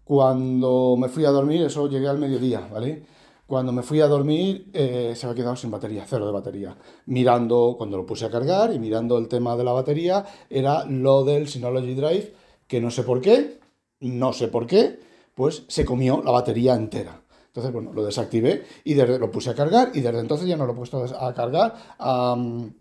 Cuando 0.03 0.96
me 0.98 1.10
fui 1.10 1.25
a 1.25 1.29
dormir, 1.29 1.63
eso 1.63 1.88
llegué 1.88 2.08
al 2.08 2.17
mediodía, 2.20 2.67
¿vale? 2.72 3.03
Cuando 3.46 3.72
me 3.72 3.84
fui 3.84 4.00
a 4.00 4.08
dormir, 4.08 4.70
eh, 4.74 5.14
se 5.16 5.26
había 5.26 5.36
quedado 5.36 5.56
sin 5.56 5.70
batería, 5.70 6.06
cero 6.08 6.26
de 6.26 6.32
batería. 6.32 6.78
Mirando, 7.08 7.76
cuando 7.78 7.98
lo 7.98 8.06
puse 8.06 8.26
a 8.26 8.32
cargar 8.32 8.74
y 8.74 8.80
mirando 8.80 9.18
el 9.18 9.28
tema 9.28 9.56
de 9.58 9.64
la 9.64 9.74
batería, 9.74 10.26
era 10.50 10.86
lo 10.86 11.24
del 11.26 11.48
Synology 11.48 11.94
Drive, 11.94 12.34
que 12.68 12.80
no 12.80 12.90
sé 12.90 13.04
por 13.04 13.20
qué, 13.20 13.60
no 14.00 14.32
sé 14.34 14.48
por 14.48 14.66
qué, 14.66 15.00
pues 15.36 15.64
se 15.68 15.84
comió 15.84 16.22
la 16.24 16.32
batería 16.32 16.74
entera. 16.74 17.22
Entonces, 17.48 17.72
bueno, 17.72 17.94
lo 17.94 18.04
desactivé 18.04 18.64
y 18.84 18.94
desde, 18.94 19.20
lo 19.20 19.30
puse 19.30 19.52
a 19.52 19.56
cargar 19.56 19.92
y 19.94 20.02
desde 20.02 20.20
entonces 20.20 20.48
ya 20.48 20.58
no 20.58 20.66
lo 20.66 20.74
he 20.74 20.76
puesto 20.76 21.04
a 21.04 21.34
cargar. 21.34 21.76
no 22.00 22.74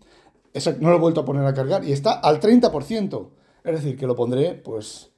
lo 0.89 0.95
he 0.95 0.99
vuelto 0.99 1.21
a 1.21 1.25
poner 1.25 1.45
a 1.45 1.53
cargar 1.53 1.83
y 1.83 1.91
está 1.91 2.13
al 2.13 2.39
30%. 2.39 3.29
Es 3.63 3.73
decir, 3.73 3.97
que 3.97 4.07
lo 4.07 4.15
pondré, 4.15 4.53
pues, 4.55 5.11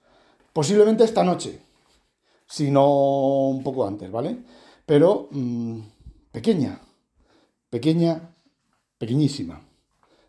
posiblemente 0.51 1.03
esta 1.03 1.23
noche, 1.23 1.61
si 2.45 2.69
no 2.69 3.47
un 3.47 3.63
poco 3.63 3.87
antes, 3.87 4.11
¿vale? 4.11 4.39
Pero 4.85 5.27
mm, 5.31 5.79
pequeña, 6.31 6.81
pequeña, 7.69 8.35
pequeñísima 8.97 9.61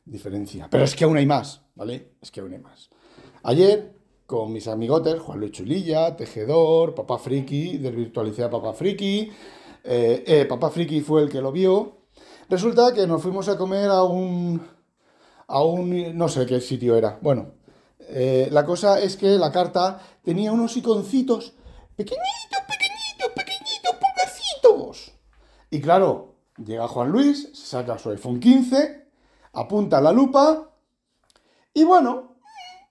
diferencia. 0.05 0.69
Pero 0.71 0.85
es 0.85 0.95
que 0.95 1.05
aún 1.05 1.17
hay 1.17 1.27
más, 1.27 1.63
¿vale? 1.75 2.13
Es 2.21 2.31
que 2.31 2.41
aún 2.41 2.53
hay 2.53 2.61
más. 2.61 2.89
Ayer, 3.43 3.95
con 4.27 4.53
mis 4.53 4.67
amigotes, 4.69 5.21
Juan 5.21 5.41
Luis 5.41 5.53
Chulilla, 5.53 6.17
Tejedor, 6.17 6.95
Papá 6.95 7.19
Friki, 7.19 7.79
del 7.79 7.97
Virtualidad 7.97 8.51
Papá 8.51 8.73
Friki, 8.73 9.31
eh, 9.85 10.25
eh, 10.27 10.47
Papá 10.47 10.71
Friki 10.71 11.01
fue 11.01 11.23
el 11.23 11.29
que 11.29 11.41
lo 11.41 11.53
vio. 11.53 11.99
Resulta 12.49 12.93
que 12.95 13.07
nos 13.07 13.23
fuimos 13.23 13.49
a 13.49 13.59
comer 13.59 13.89
a 13.89 14.05
un, 14.05 14.61
a 15.49 15.63
un, 15.63 16.17
no 16.17 16.29
sé 16.29 16.47
qué 16.47 16.61
sitio 16.61 16.97
era. 16.97 17.19
Bueno, 17.21 17.53
eh, 18.09 18.49
la 18.51 18.65
cosa 18.65 19.01
es 19.01 19.17
que 19.17 19.37
la 19.37 19.51
carta 19.51 20.01
tenía 20.23 20.53
unos 20.53 20.77
iconcitos 20.77 21.55
pequeñitos, 21.97 22.27
pequeñitos, 22.69 22.69
pequeñitos, 22.69 22.76
Y 25.71 25.81
claro, 25.81 26.37
llega 26.65 26.89
Juan 26.89 27.11
Luis, 27.11 27.51
se 27.53 27.67
saca 27.67 27.99
su 27.99 28.11
iPhone 28.11 28.41
15, 28.41 29.07
apunta 29.53 30.01
la 30.01 30.13
lupa 30.13 30.71
y 31.75 31.85
bueno, 31.85 32.37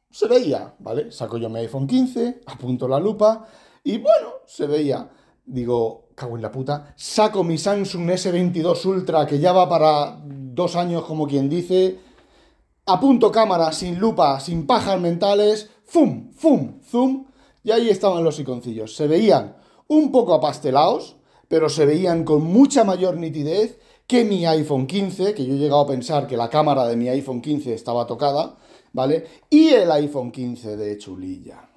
se 0.10 0.28
veía, 0.28 0.76
¿vale? 0.80 1.12
Saco 1.12 1.38
yo 1.38 1.50
mi 1.50 1.60
iPhone 1.60 1.88
15, 1.88 2.42
apunto 2.46 2.88
la 2.88 3.00
lupa 3.00 3.48
y 3.84 3.98
bueno, 3.98 4.30
se 4.46 4.68
veía. 4.68 5.10
Digo, 5.48 6.10
cago 6.16 6.36
en 6.36 6.42
la 6.42 6.52
puta, 6.52 6.94
saco 6.96 7.44
mi 7.44 7.58
Samsung 7.58 8.10
S22 8.10 8.86
Ultra 8.86 9.28
que 9.28 9.40
ya 9.40 9.52
va 9.54 9.70
para 9.70 10.20
dos 10.24 10.76
años 10.76 11.04
como 11.06 11.28
quien 11.28 11.50
dice, 11.50 12.00
apunto 12.86 13.32
cámara 13.32 13.72
sin 13.72 14.00
lupa, 14.00 14.40
sin 14.40 14.66
pajas 14.66 15.00
mentales, 15.00 15.70
¡fum! 15.86 16.32
¡fum! 16.34 16.80
¡zoom! 16.84 17.26
Y 17.64 17.72
ahí 17.72 17.90
estaban 17.90 18.24
los 18.24 18.40
iconcillos. 18.40 18.96
Se 18.96 19.08
veían 19.08 19.56
un 19.88 20.12
poco 20.12 20.34
apastelados, 20.34 21.16
pero 21.56 21.70
se 21.70 21.86
veían 21.86 22.26
con 22.26 22.44
mucha 22.44 22.84
mayor 22.84 23.16
nitidez 23.16 23.80
que 24.06 24.26
mi 24.26 24.46
iPhone 24.46 24.88
15, 24.88 25.34
que 25.34 25.46
yo 25.46 25.54
he 25.54 25.58
llegado 25.58 25.80
a 25.80 25.88
pensar 25.88 26.28
que 26.28 26.36
la 26.36 26.50
cámara 26.50 26.86
de 26.86 26.98
mi 26.98 27.08
iPhone 27.08 27.42
15 27.42 27.74
estaba 27.74 28.06
tocada, 28.06 28.58
¿vale? 28.92 29.24
Y 29.50 29.70
el 29.70 29.90
iPhone 29.90 30.34
15 30.34 30.76
de 30.76 30.98
Chulilla. 30.98 31.70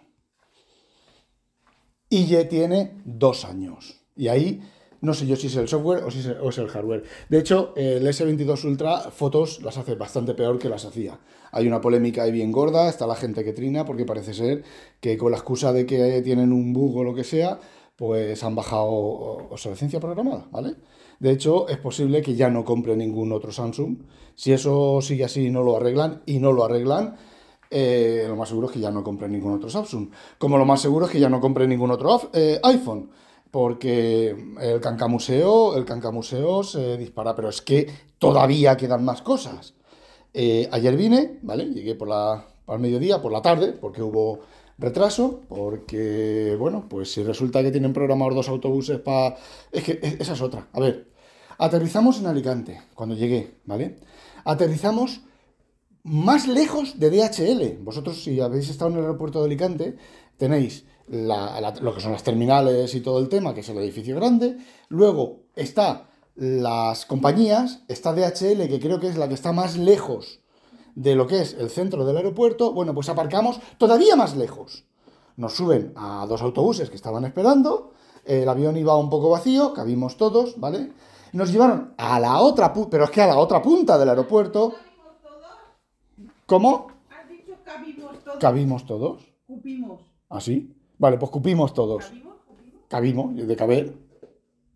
Y 2.11 2.27
ya 2.27 2.49
tiene 2.49 3.01
dos 3.05 3.45
años. 3.45 4.01
Y 4.17 4.27
ahí 4.27 4.61
no 5.01 5.15
sé 5.15 5.29
yo 5.29 5.37
si 5.37 5.47
es 5.47 5.55
el 5.55 5.69
software 5.69 6.03
o 6.03 6.11
si 6.11 6.19
es 6.19 6.59
el, 6.59 6.69
hardware. 6.69 7.05
De 7.29 7.39
hecho, 7.39 7.73
el 7.77 8.05
S22 8.05 8.65
Ultra 8.65 8.99
fotos 9.13 9.63
las 9.63 9.79
hace 9.79 9.95
bastante 9.95 10.35
peor 10.35 10.59
que 10.59 10.69
las 10.69 10.85
hacía. 10.85 11.21
Hay 11.53 11.69
una 11.69 11.81
polémica 11.81 12.25
ahí 12.25 12.33
bien 12.33 12.51
gorda, 12.51 12.89
está 12.89 13.07
la 13.07 13.15
gente 13.15 13.45
que 13.45 13.53
trina 13.53 13.85
porque 13.85 14.05
parece 14.05 14.35
ser 14.35 14.65
que 15.01 15.17
con 15.17 15.31
la 15.31 15.39
excusa 15.39 15.73
de 15.73 15.87
que 15.87 16.21
tienen 16.23 16.53
un 16.53 16.73
bug 16.73 16.97
o 16.97 17.05
lo 17.05 17.15
que 17.15 17.23
sea, 17.23 17.61
pues 17.99 18.45
han 18.45 18.55
bajado 18.55 18.89
obsolescencia 19.51 19.99
programada, 19.99 20.47
¿vale? 20.53 20.77
De 21.19 21.33
hecho, 21.33 21.69
es 21.69 21.79
posible 21.79 22.23
que 22.23 22.37
ya 22.37 22.49
no 22.49 22.65
compre 22.65 22.97
ningún 22.97 23.33
otro 23.33 23.51
Samsung. 23.51 23.99
Si 24.37 24.53
eso 24.53 25.01
sigue 25.03 25.25
así 25.25 25.47
y 25.47 25.51
no 25.51 25.65
lo 25.65 25.77
arreglan, 25.77 26.23
y 26.25 26.39
no 26.39 26.53
lo 26.53 26.65
arreglan, 26.65 27.17
eh, 27.69 28.25
lo 28.29 28.37
más 28.37 28.51
seguro 28.51 28.69
es 28.69 28.73
que 28.73 28.79
ya 28.79 28.93
no 28.93 29.03
compre 29.03 29.29
ningún 29.29 29.55
otro 29.55 29.69
Samsung. 29.69 30.11
Como 30.39 30.57
lo 30.59 30.65
más 30.65 30.81
seguro 30.81 31.07
es 31.07 31.11
que 31.11 31.19
ya 31.19 31.29
no 31.29 31.41
compre 31.41 31.67
ningún 31.67 31.91
otro 31.91 32.31
eh, 32.35 32.61
iPhone. 32.63 33.11
Porque 33.51 34.37
el 34.61 34.81
cancamuseo, 34.81 35.77
el 35.77 35.85
cancamuseo 35.85 36.63
se 36.63 36.99
dispara, 36.99 37.35
pero 37.35 37.49
es 37.49 37.63
que 37.63 37.91
todavía 38.19 38.77
quedan 38.77 39.05
más 39.05 39.23
cosas. 39.23 39.75
Eh, 40.33 40.69
ayer 40.71 40.97
vine, 40.97 41.41
¿vale? 41.43 41.65
Llegué 41.65 41.97
por 41.97 42.07
la, 42.07 42.47
al 42.69 42.79
mediodía, 42.79 43.21
por 43.21 43.33
la 43.33 43.43
tarde, 43.43 43.73
porque 43.73 44.03
hubo 44.03 44.41
retraso, 44.79 45.41
porque, 45.49 46.57
bueno, 46.59 46.87
pues 46.89 47.13
si 47.13 47.23
resulta 47.23 47.63
que 47.63 47.73
tienen 47.73 47.93
programados 47.93 48.35
dos 48.35 48.49
autobuses 48.49 49.01
para... 49.01 49.37
Es 49.73 49.83
que 49.83 49.99
esa 50.21 50.35
es 50.35 50.41
otra. 50.41 50.69
A 50.73 50.81
ver, 50.81 51.09
aterrizamos 51.59 52.21
en 52.21 52.27
Alicante, 52.27 52.81
cuando 52.95 53.17
llegué, 53.17 53.57
¿vale? 53.65 53.97
Aterrizamos 54.45 55.23
más 56.05 56.47
lejos 56.47 56.99
de 56.99 57.11
DHL. 57.11 57.83
Vosotros, 57.83 58.23
si 58.23 58.41
habéis 58.41 58.71
estado 58.71 58.93
en 58.93 58.99
el 58.99 59.03
aeropuerto 59.03 59.41
de 59.41 59.47
Alicante, 59.47 59.97
tenéis 60.37 60.85
lo 61.09 61.95
que 61.95 62.01
son 62.01 62.13
las 62.13 62.23
terminales 62.23 62.95
y 62.95 63.01
todo 63.01 63.19
el 63.19 63.29
tema, 63.29 63.55
que 63.55 63.61
es 63.61 63.69
el 63.69 63.79
edificio 63.79 64.15
grande. 64.15 64.59
Luego 64.89 65.41
está 65.57 66.09
las 66.37 67.05
compañías, 67.05 67.83
está 67.89 68.13
DHL, 68.13 68.69
que 68.69 68.79
creo 68.81 69.01
que 69.01 69.09
es 69.09 69.17
la 69.17 69.27
que 69.27 69.35
está 69.35 69.53
más 69.53 69.77
lejos 69.77 70.41
de 70.99 71.15
lo 71.15 71.29
que 71.29 71.41
es 71.41 71.55
el 71.55 71.71
centro 71.71 72.05
del 72.05 72.17
aeropuerto. 72.17 72.73
Bueno, 72.73 72.93
pues 72.93 73.09
aparcamos 73.09 73.61
todavía 73.79 74.17
más 74.17 74.37
lejos. 74.37 74.85
Nos 75.37 75.55
suben 75.55 75.93
a 75.95 76.27
dos 76.29 76.43
autobuses 76.43 76.91
que 76.91 76.97
estaban 76.97 77.25
esperando. 77.25 77.93
El 78.25 78.49
avión 78.49 78.77
iba 78.77 78.97
un 78.97 79.09
poco 79.09 79.31
vacío, 79.31 79.73
cabimos 79.73 80.17
todos, 80.17 80.59
¿vale? 80.59 80.91
Nos 81.33 81.53
llevaron 81.53 81.95
a 81.97 82.19
la 82.19 82.41
otra 82.41 82.73
punta, 82.73 82.91
pero 82.91 83.05
es 83.05 83.11
que 83.11 83.23
a 83.23 83.29
la 83.29 83.39
otra 83.39 83.63
punta 83.63 83.97
del 83.97 84.09
aeropuerto. 84.09 84.75
¿Cómo? 86.47 86.89
Has 87.11 87.29
dicho 87.29 87.55
cabimos 87.65 88.25
todos. 88.25 88.39
Cabimos 88.39 88.87
todos. 88.87 89.23
Cupimos. 89.47 90.01
¿Así? 90.29 90.75
Vale, 90.99 91.17
pues 91.17 91.31
cupimos 91.31 91.75
todos. 91.75 92.07
¿Cabimos? 92.07 92.35
¿Cupimos? 92.45 92.85
Cabimos, 92.89 93.37
de 93.37 93.57
caber. 93.57 93.95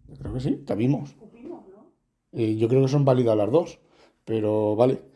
Yo 0.07 0.17
creo 0.17 0.35
que 0.35 0.41
sí, 0.41 0.63
cabimos. 0.65 1.15
Cupimos, 1.15 1.67
¿no? 1.67 1.87
Eh, 2.31 2.55
yo 2.57 2.69
creo 2.69 2.83
que 2.83 2.89
son 2.89 3.05
válidas 3.05 3.37
las 3.37 3.51
dos, 3.51 3.81
pero 4.25 4.77
vale. 4.77 5.12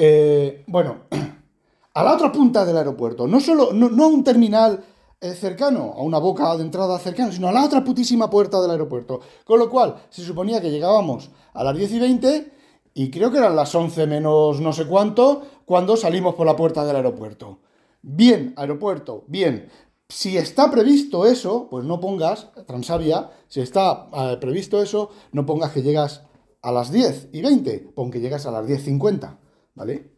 Eh, 0.00 0.64
bueno, 0.68 1.06
a 1.94 2.04
la 2.04 2.14
otra 2.14 2.30
punta 2.30 2.64
del 2.64 2.76
aeropuerto, 2.76 3.26
no 3.26 3.40
solo, 3.40 3.72
no, 3.72 3.88
no 3.90 4.04
a 4.04 4.06
un 4.06 4.22
terminal 4.22 4.84
eh, 5.20 5.34
cercano, 5.34 5.94
a 5.96 6.02
una 6.02 6.18
boca 6.18 6.56
de 6.56 6.62
entrada 6.62 6.96
cercana, 7.00 7.32
sino 7.32 7.48
a 7.48 7.52
la 7.52 7.64
otra 7.64 7.82
putísima 7.82 8.30
puerta 8.30 8.62
del 8.62 8.70
aeropuerto. 8.70 9.20
Con 9.44 9.58
lo 9.58 9.68
cual, 9.68 9.96
se 10.08 10.22
suponía 10.24 10.60
que 10.60 10.70
llegábamos 10.70 11.30
a 11.52 11.64
las 11.64 11.76
10 11.76 11.92
y 11.92 11.98
20 11.98 12.52
y 12.94 13.10
creo 13.10 13.32
que 13.32 13.38
eran 13.38 13.56
las 13.56 13.74
11 13.74 14.06
menos 14.06 14.60
no 14.60 14.72
sé 14.72 14.86
cuánto 14.86 15.42
cuando 15.64 15.96
salimos 15.96 16.36
por 16.36 16.46
la 16.46 16.54
puerta 16.54 16.84
del 16.84 16.94
aeropuerto. 16.94 17.58
Bien, 18.00 18.54
aeropuerto, 18.56 19.24
bien. 19.26 19.68
si 20.08 20.38
está 20.38 20.70
previsto 20.70 21.26
eso, 21.26 21.66
pues 21.68 21.84
no 21.84 21.98
pongas, 21.98 22.48
Transavia, 22.66 23.30
si 23.48 23.60
está 23.60 24.08
eh, 24.12 24.36
previsto 24.40 24.80
eso, 24.80 25.10
no 25.32 25.44
pongas 25.44 25.72
que 25.72 25.82
llegas 25.82 26.22
a 26.62 26.70
las 26.70 26.92
10 26.92 27.30
y 27.32 27.42
20, 27.42 27.90
pon 27.94 28.10
que 28.12 28.20
llegas 28.20 28.46
a 28.46 28.52
las 28.52 28.66
10.50, 28.66 29.36
¿vale? 29.78 30.10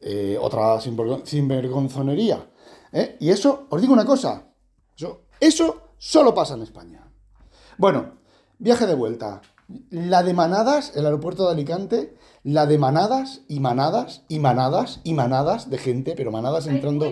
Eh, 0.00 0.36
otra 0.40 0.76
sinvergon- 0.80 1.24
sinvergonzonería. 1.24 2.50
¿eh? 2.92 3.16
Y 3.20 3.30
eso, 3.30 3.66
os 3.70 3.80
digo 3.80 3.92
una 3.92 4.04
cosa, 4.04 4.48
eso, 4.96 5.22
eso 5.38 5.92
solo 5.98 6.34
pasa 6.34 6.54
en 6.54 6.62
España. 6.62 7.06
Bueno, 7.78 8.14
viaje 8.58 8.86
de 8.86 8.94
vuelta. 8.94 9.40
La 9.90 10.22
de 10.22 10.34
manadas, 10.34 10.92
el 10.94 11.06
aeropuerto 11.06 11.46
de 11.46 11.52
Alicante, 11.52 12.14
la 12.42 12.66
de 12.66 12.76
manadas 12.76 13.40
y 13.48 13.60
manadas 13.60 14.22
y 14.28 14.38
manadas 14.38 15.00
y 15.04 15.14
manadas 15.14 15.70
de 15.70 15.78
gente, 15.78 16.12
pero 16.16 16.30
manadas 16.30 16.66
entrando 16.66 17.06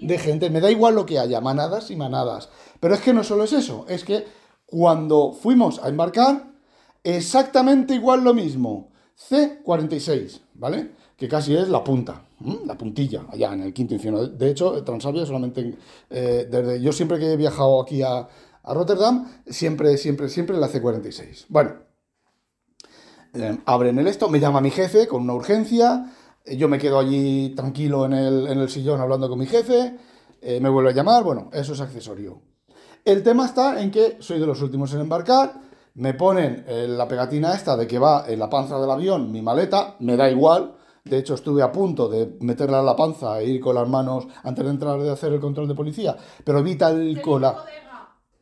de 0.00 0.18
gente. 0.18 0.48
Me 0.48 0.60
da 0.62 0.70
igual 0.70 0.94
lo 0.94 1.04
que 1.04 1.18
haya, 1.18 1.42
manadas 1.42 1.90
y 1.90 1.96
manadas. 1.96 2.48
Pero 2.80 2.94
es 2.94 3.00
que 3.02 3.12
no 3.12 3.24
solo 3.24 3.44
es 3.44 3.52
eso, 3.52 3.84
es 3.88 4.04
que 4.04 4.24
cuando 4.64 5.32
fuimos 5.34 5.80
a 5.84 5.88
embarcar, 5.90 6.50
exactamente 7.04 7.94
igual 7.94 8.24
lo 8.24 8.32
mismo. 8.32 8.88
C46, 9.28 10.40
¿vale? 10.54 10.92
Que 11.18 11.26
casi 11.26 11.56
es 11.56 11.68
la 11.68 11.82
punta, 11.82 12.22
la 12.64 12.78
puntilla, 12.78 13.26
allá 13.28 13.52
en 13.52 13.62
el 13.62 13.74
quinto 13.74 13.92
infierno. 13.92 14.24
De 14.24 14.50
hecho, 14.50 14.84
Transavia 14.84 15.26
solamente, 15.26 15.76
eh, 16.08 16.46
desde 16.48 16.80
yo 16.80 16.92
siempre 16.92 17.18
que 17.18 17.32
he 17.32 17.36
viajado 17.36 17.82
aquí 17.82 18.02
a, 18.02 18.28
Rotterdam, 18.62 19.26
siempre, 19.46 19.96
siempre, 19.96 20.28
siempre 20.28 20.56
la 20.58 20.68
C46. 20.68 21.46
Bueno, 21.48 21.72
eh, 23.34 23.58
abren 23.64 23.98
el 23.98 24.06
esto, 24.06 24.28
me 24.28 24.38
llama 24.38 24.60
mi 24.60 24.70
jefe 24.70 25.08
con 25.08 25.22
una 25.22 25.32
urgencia, 25.32 26.12
eh, 26.44 26.56
yo 26.56 26.68
me 26.68 26.78
quedo 26.78 26.98
allí 26.98 27.54
tranquilo 27.56 28.04
en 28.04 28.12
el, 28.12 28.46
en 28.46 28.58
el 28.58 28.68
sillón 28.68 29.00
hablando 29.00 29.28
con 29.28 29.38
mi 29.38 29.46
jefe, 29.46 29.96
me 30.60 30.68
vuelve 30.68 30.90
a 30.90 30.94
llamar, 30.94 31.24
bueno, 31.24 31.50
eso 31.52 31.72
es 31.72 31.80
accesorio. 31.80 32.42
El 33.04 33.24
tema 33.24 33.46
está 33.46 33.82
en 33.82 33.90
que 33.90 34.18
soy 34.20 34.38
de 34.38 34.46
los 34.46 34.62
últimos 34.62 34.92
en 34.94 35.00
embarcar, 35.00 35.54
me 35.94 36.14
ponen 36.14 36.64
la 36.68 37.08
pegatina 37.08 37.54
esta 37.54 37.76
de 37.76 37.88
que 37.88 37.98
va 37.98 38.24
en 38.28 38.38
la 38.38 38.48
panza 38.48 38.78
del 38.78 38.90
avión 38.90 39.32
mi 39.32 39.42
maleta, 39.42 39.96
me 39.98 40.16
da 40.16 40.30
igual, 40.30 40.77
de 41.08 41.18
hecho 41.18 41.34
estuve 41.34 41.62
a 41.62 41.72
punto 41.72 42.08
de 42.08 42.36
meterla 42.40 42.80
en 42.80 42.86
la 42.86 42.96
panza 42.96 43.40
e 43.40 43.46
ir 43.46 43.60
con 43.60 43.74
las 43.74 43.88
manos 43.88 44.26
antes 44.42 44.64
de 44.64 44.70
entrar 44.70 45.00
de 45.00 45.10
hacer 45.10 45.32
el 45.32 45.40
control 45.40 45.68
de 45.68 45.74
policía, 45.74 46.16
pero 46.44 46.62
vi 46.62 46.76
tal 46.76 47.20
cola 47.22 47.64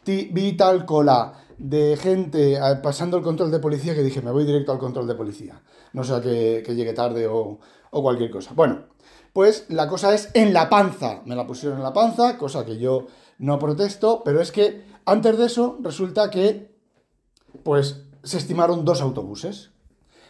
vi 0.05 0.53
tal 0.53 0.85
cola 0.85 1.33
de 1.59 1.97
gente 1.97 2.55
eh, 2.55 2.77
pasando 2.83 3.17
el 3.17 3.23
control 3.23 3.51
de 3.51 3.59
policía 3.59 3.95
que 3.95 4.03
dije, 4.03 4.23
me 4.23 4.31
voy 4.31 4.45
directo 4.45 4.73
al 4.73 4.79
control 4.79 5.07
de 5.07 5.15
policía. 5.15 5.63
No 5.93 6.05
sea 6.05 6.21
que, 6.21 6.63
que 6.65 6.75
llegue 6.75 6.93
tarde 6.93 7.27
o, 7.27 7.59
o 7.91 8.03
cualquier 8.03 8.31
cosa. 8.31 8.53
Bueno, 8.55 8.85
pues 9.33 9.67
la 9.69 9.89
cosa 9.89 10.15
es 10.15 10.31
en 10.35 10.53
la 10.53 10.69
panza. 10.69 11.23
Me 11.25 11.35
la 11.35 11.47
pusieron 11.47 11.79
en 11.79 11.85
la 11.85 11.93
panza, 11.93 12.39
cosa 12.39 12.65
que 12.65 12.79
yo 12.79 13.07
no 13.39 13.59
protesto, 13.59 14.23
pero 14.25 14.41
es 14.41 14.53
que 14.53 14.85
antes 15.05 15.39
de 15.39 15.47
eso 15.47 15.79
resulta 15.81 16.31
que 16.31 16.75
pues 17.63 18.03
se 18.23 18.39
estimaron 18.39 18.85
dos 18.85 19.01
autobuses. 19.01 19.71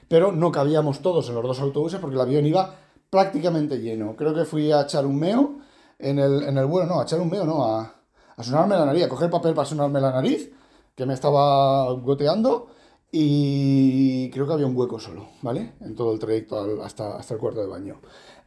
Pero 0.08 0.32
no 0.32 0.52
cabíamos 0.52 1.00
todos 1.00 1.28
en 1.28 1.34
los 1.34 1.44
dos 1.44 1.60
autobuses 1.60 2.00
porque 2.00 2.14
el 2.14 2.20
avión 2.20 2.46
iba 2.46 2.74
prácticamente 3.10 3.78
lleno. 3.78 4.16
Creo 4.16 4.34
que 4.34 4.44
fui 4.44 4.70
a 4.72 4.82
echar 4.82 5.06
un 5.06 5.18
meo 5.18 5.58
en 5.98 6.18
el, 6.18 6.42
en 6.44 6.58
el 6.58 6.66
vuelo, 6.66 6.86
no, 6.86 7.00
a 7.00 7.04
echar 7.04 7.20
un 7.20 7.30
meo, 7.30 7.44
no, 7.44 7.64
a, 7.64 7.94
a 8.36 8.42
sonarme 8.42 8.76
la 8.76 8.86
nariz, 8.86 9.04
a 9.04 9.08
coger 9.08 9.30
papel 9.30 9.54
para 9.54 9.66
sonarme 9.66 10.00
la 10.00 10.10
nariz, 10.10 10.52
que 10.94 11.06
me 11.06 11.14
estaba 11.14 11.92
goteando, 11.92 12.68
y 13.10 14.30
creo 14.30 14.46
que 14.46 14.52
había 14.52 14.66
un 14.66 14.76
hueco 14.76 14.98
solo, 14.98 15.28
¿vale? 15.42 15.74
En 15.80 15.94
todo 15.94 16.12
el 16.12 16.18
trayecto 16.18 16.82
hasta, 16.82 17.16
hasta 17.16 17.34
el 17.34 17.40
cuarto 17.40 17.60
de 17.60 17.66
baño. 17.66 18.00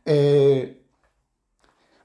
Eh, 0.05 0.85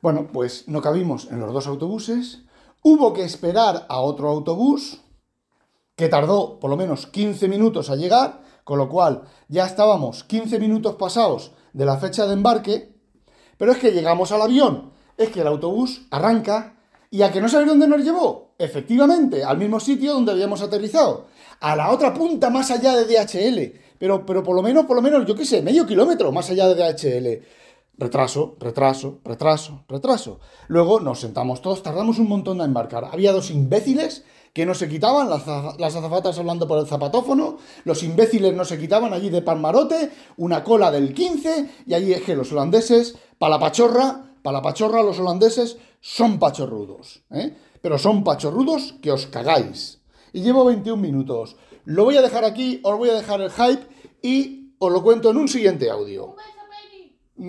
bueno, 0.01 0.29
pues 0.33 0.69
no 0.69 0.81
cabimos 0.81 1.31
en 1.31 1.41
los 1.41 1.53
dos 1.53 1.67
autobuses, 1.67 2.43
hubo 2.83 3.13
que 3.13 3.25
esperar 3.25 3.87
a 3.89 4.01
otro 4.01 4.29
autobús, 4.29 5.01
que 5.97 6.09
tardó 6.09 6.59
por 6.59 6.71
lo 6.71 6.77
menos 6.77 7.07
15 7.07 7.49
minutos 7.49 7.91
a 7.91 7.97
llegar, 7.97 8.43
con 8.65 8.79
lo 8.79 8.89
cual 8.89 9.23
ya 9.49 9.67
estábamos 9.67 10.25
15 10.25 10.59
minutos 10.59 10.97
pasados 10.97 11.53
de 11.73 11.85
la 11.85 11.99
fecha 11.99 12.27
de 12.27 12.33
embarque, 12.33 12.93
pero 13.57 13.73
es 13.73 13.79
que 13.79 13.93
llegamos 13.93 14.33
al 14.33 14.43
avión, 14.43 14.91
es 15.17 15.29
que 15.29 15.43
el 15.43 15.47
autobús 15.47 16.07
arranca 16.11 16.75
y 17.11 17.23
a 17.23 17.31
que 17.31 17.41
no 17.41 17.49
sabéis 17.49 17.69
dónde 17.69 17.87
nos 17.87 18.03
llevó, 18.03 18.55
efectivamente, 18.59 19.45
al 19.45 19.59
mismo 19.59 19.79
sitio 19.79 20.15
donde 20.15 20.33
habíamos 20.33 20.63
aterrizado, 20.63 21.27
a 21.61 21.77
la 21.77 21.91
otra 21.91 22.13
punta 22.13 22.51
más 22.51 22.71
allá 22.71 22.97
de 22.97 23.05
DHL, 23.05 23.79
pero, 23.99 24.27
pero 24.27 24.43
por 24.43 24.57
lo 24.57 24.63
menos, 24.63 24.87
por 24.87 24.97
lo 24.97 25.03
menos, 25.03 25.25
yo 25.27 25.35
qué 25.35 25.45
sé, 25.45 25.63
medio 25.63 25.87
kilómetro 25.87 26.33
más 26.33 26.51
allá 26.51 26.69
de 26.69 26.75
DHL. 26.75 27.45
Retraso, 27.97 28.57
retraso, 28.59 29.21
retraso, 29.25 29.85
retraso. 29.89 30.41
Luego 30.67 30.99
nos 30.99 31.21
sentamos 31.21 31.63
todos, 31.63 31.85
tardamos 31.85 32.19
un 32.19 32.29
montón 32.29 32.59
en 32.59 32.65
embarcar. 32.65 33.05
Había 33.05 33.31
dos 33.31 33.51
imbéciles 33.51 34.25
que 34.55 34.65
no 34.65 34.73
se 34.73 34.89
quitaban, 34.89 35.29
las, 35.29 35.45
las 35.79 35.97
azafatas 35.97 36.39
hablando 36.39 36.67
por 36.67 36.79
el 36.79 36.87
zapatófono, 36.87 37.59
los 37.85 38.05
imbéciles 38.05 38.55
no 38.55 38.65
se 38.65 38.79
quitaban 38.79 39.13
allí 39.13 39.29
de 39.29 39.43
palmarote, 39.43 40.13
una 40.37 40.63
cola 40.63 40.93
del 40.93 41.13
15, 41.13 41.71
y 41.87 41.93
allí 41.93 42.13
es 42.13 42.23
que 42.23 42.37
los 42.37 42.53
holandeses, 42.53 43.19
para 43.37 43.57
la 43.57 43.59
pachorra, 43.59 44.37
para 44.43 44.59
la 44.59 44.63
pachorra 44.63 45.03
los 45.03 45.19
holandeses 45.19 45.77
son 46.01 46.39
pachorrudos, 46.39 47.23
¿eh? 47.31 47.57
pero 47.83 47.99
son 47.99 48.23
pachorrudos 48.23 48.95
que 49.03 49.11
os 49.11 49.27
cagáis. 49.27 50.03
Y 50.33 50.43
llevo 50.43 50.65
21 50.65 51.03
minutos. 51.03 51.57
Lo 51.85 52.05
voy 52.05 52.17
a 52.17 52.23
dejar 52.23 52.45
aquí, 52.45 52.81
os 52.85 52.97
voy 52.97 53.09
a 53.09 53.15
dejar 53.15 53.41
el 53.41 53.51
hype 53.51 53.87
y 54.23 54.75
os 54.79 54.93
lo 54.93 55.03
cuento 55.03 55.31
en 55.31 55.39
un 55.39 55.49
siguiente 55.49 55.91
audio. 55.91 56.37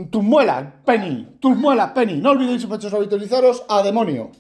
Tus 0.10 0.24
muelas, 0.24 0.74
Penny, 0.86 1.38
tus 1.40 1.56
muelas, 1.56 1.92
Penny. 1.92 2.18
No 2.18 2.32
olvidéis, 2.32 2.64
sospechosos, 2.64 2.94
habitualizaros 2.96 3.64
a 3.70 3.84
demonio. 3.84 4.32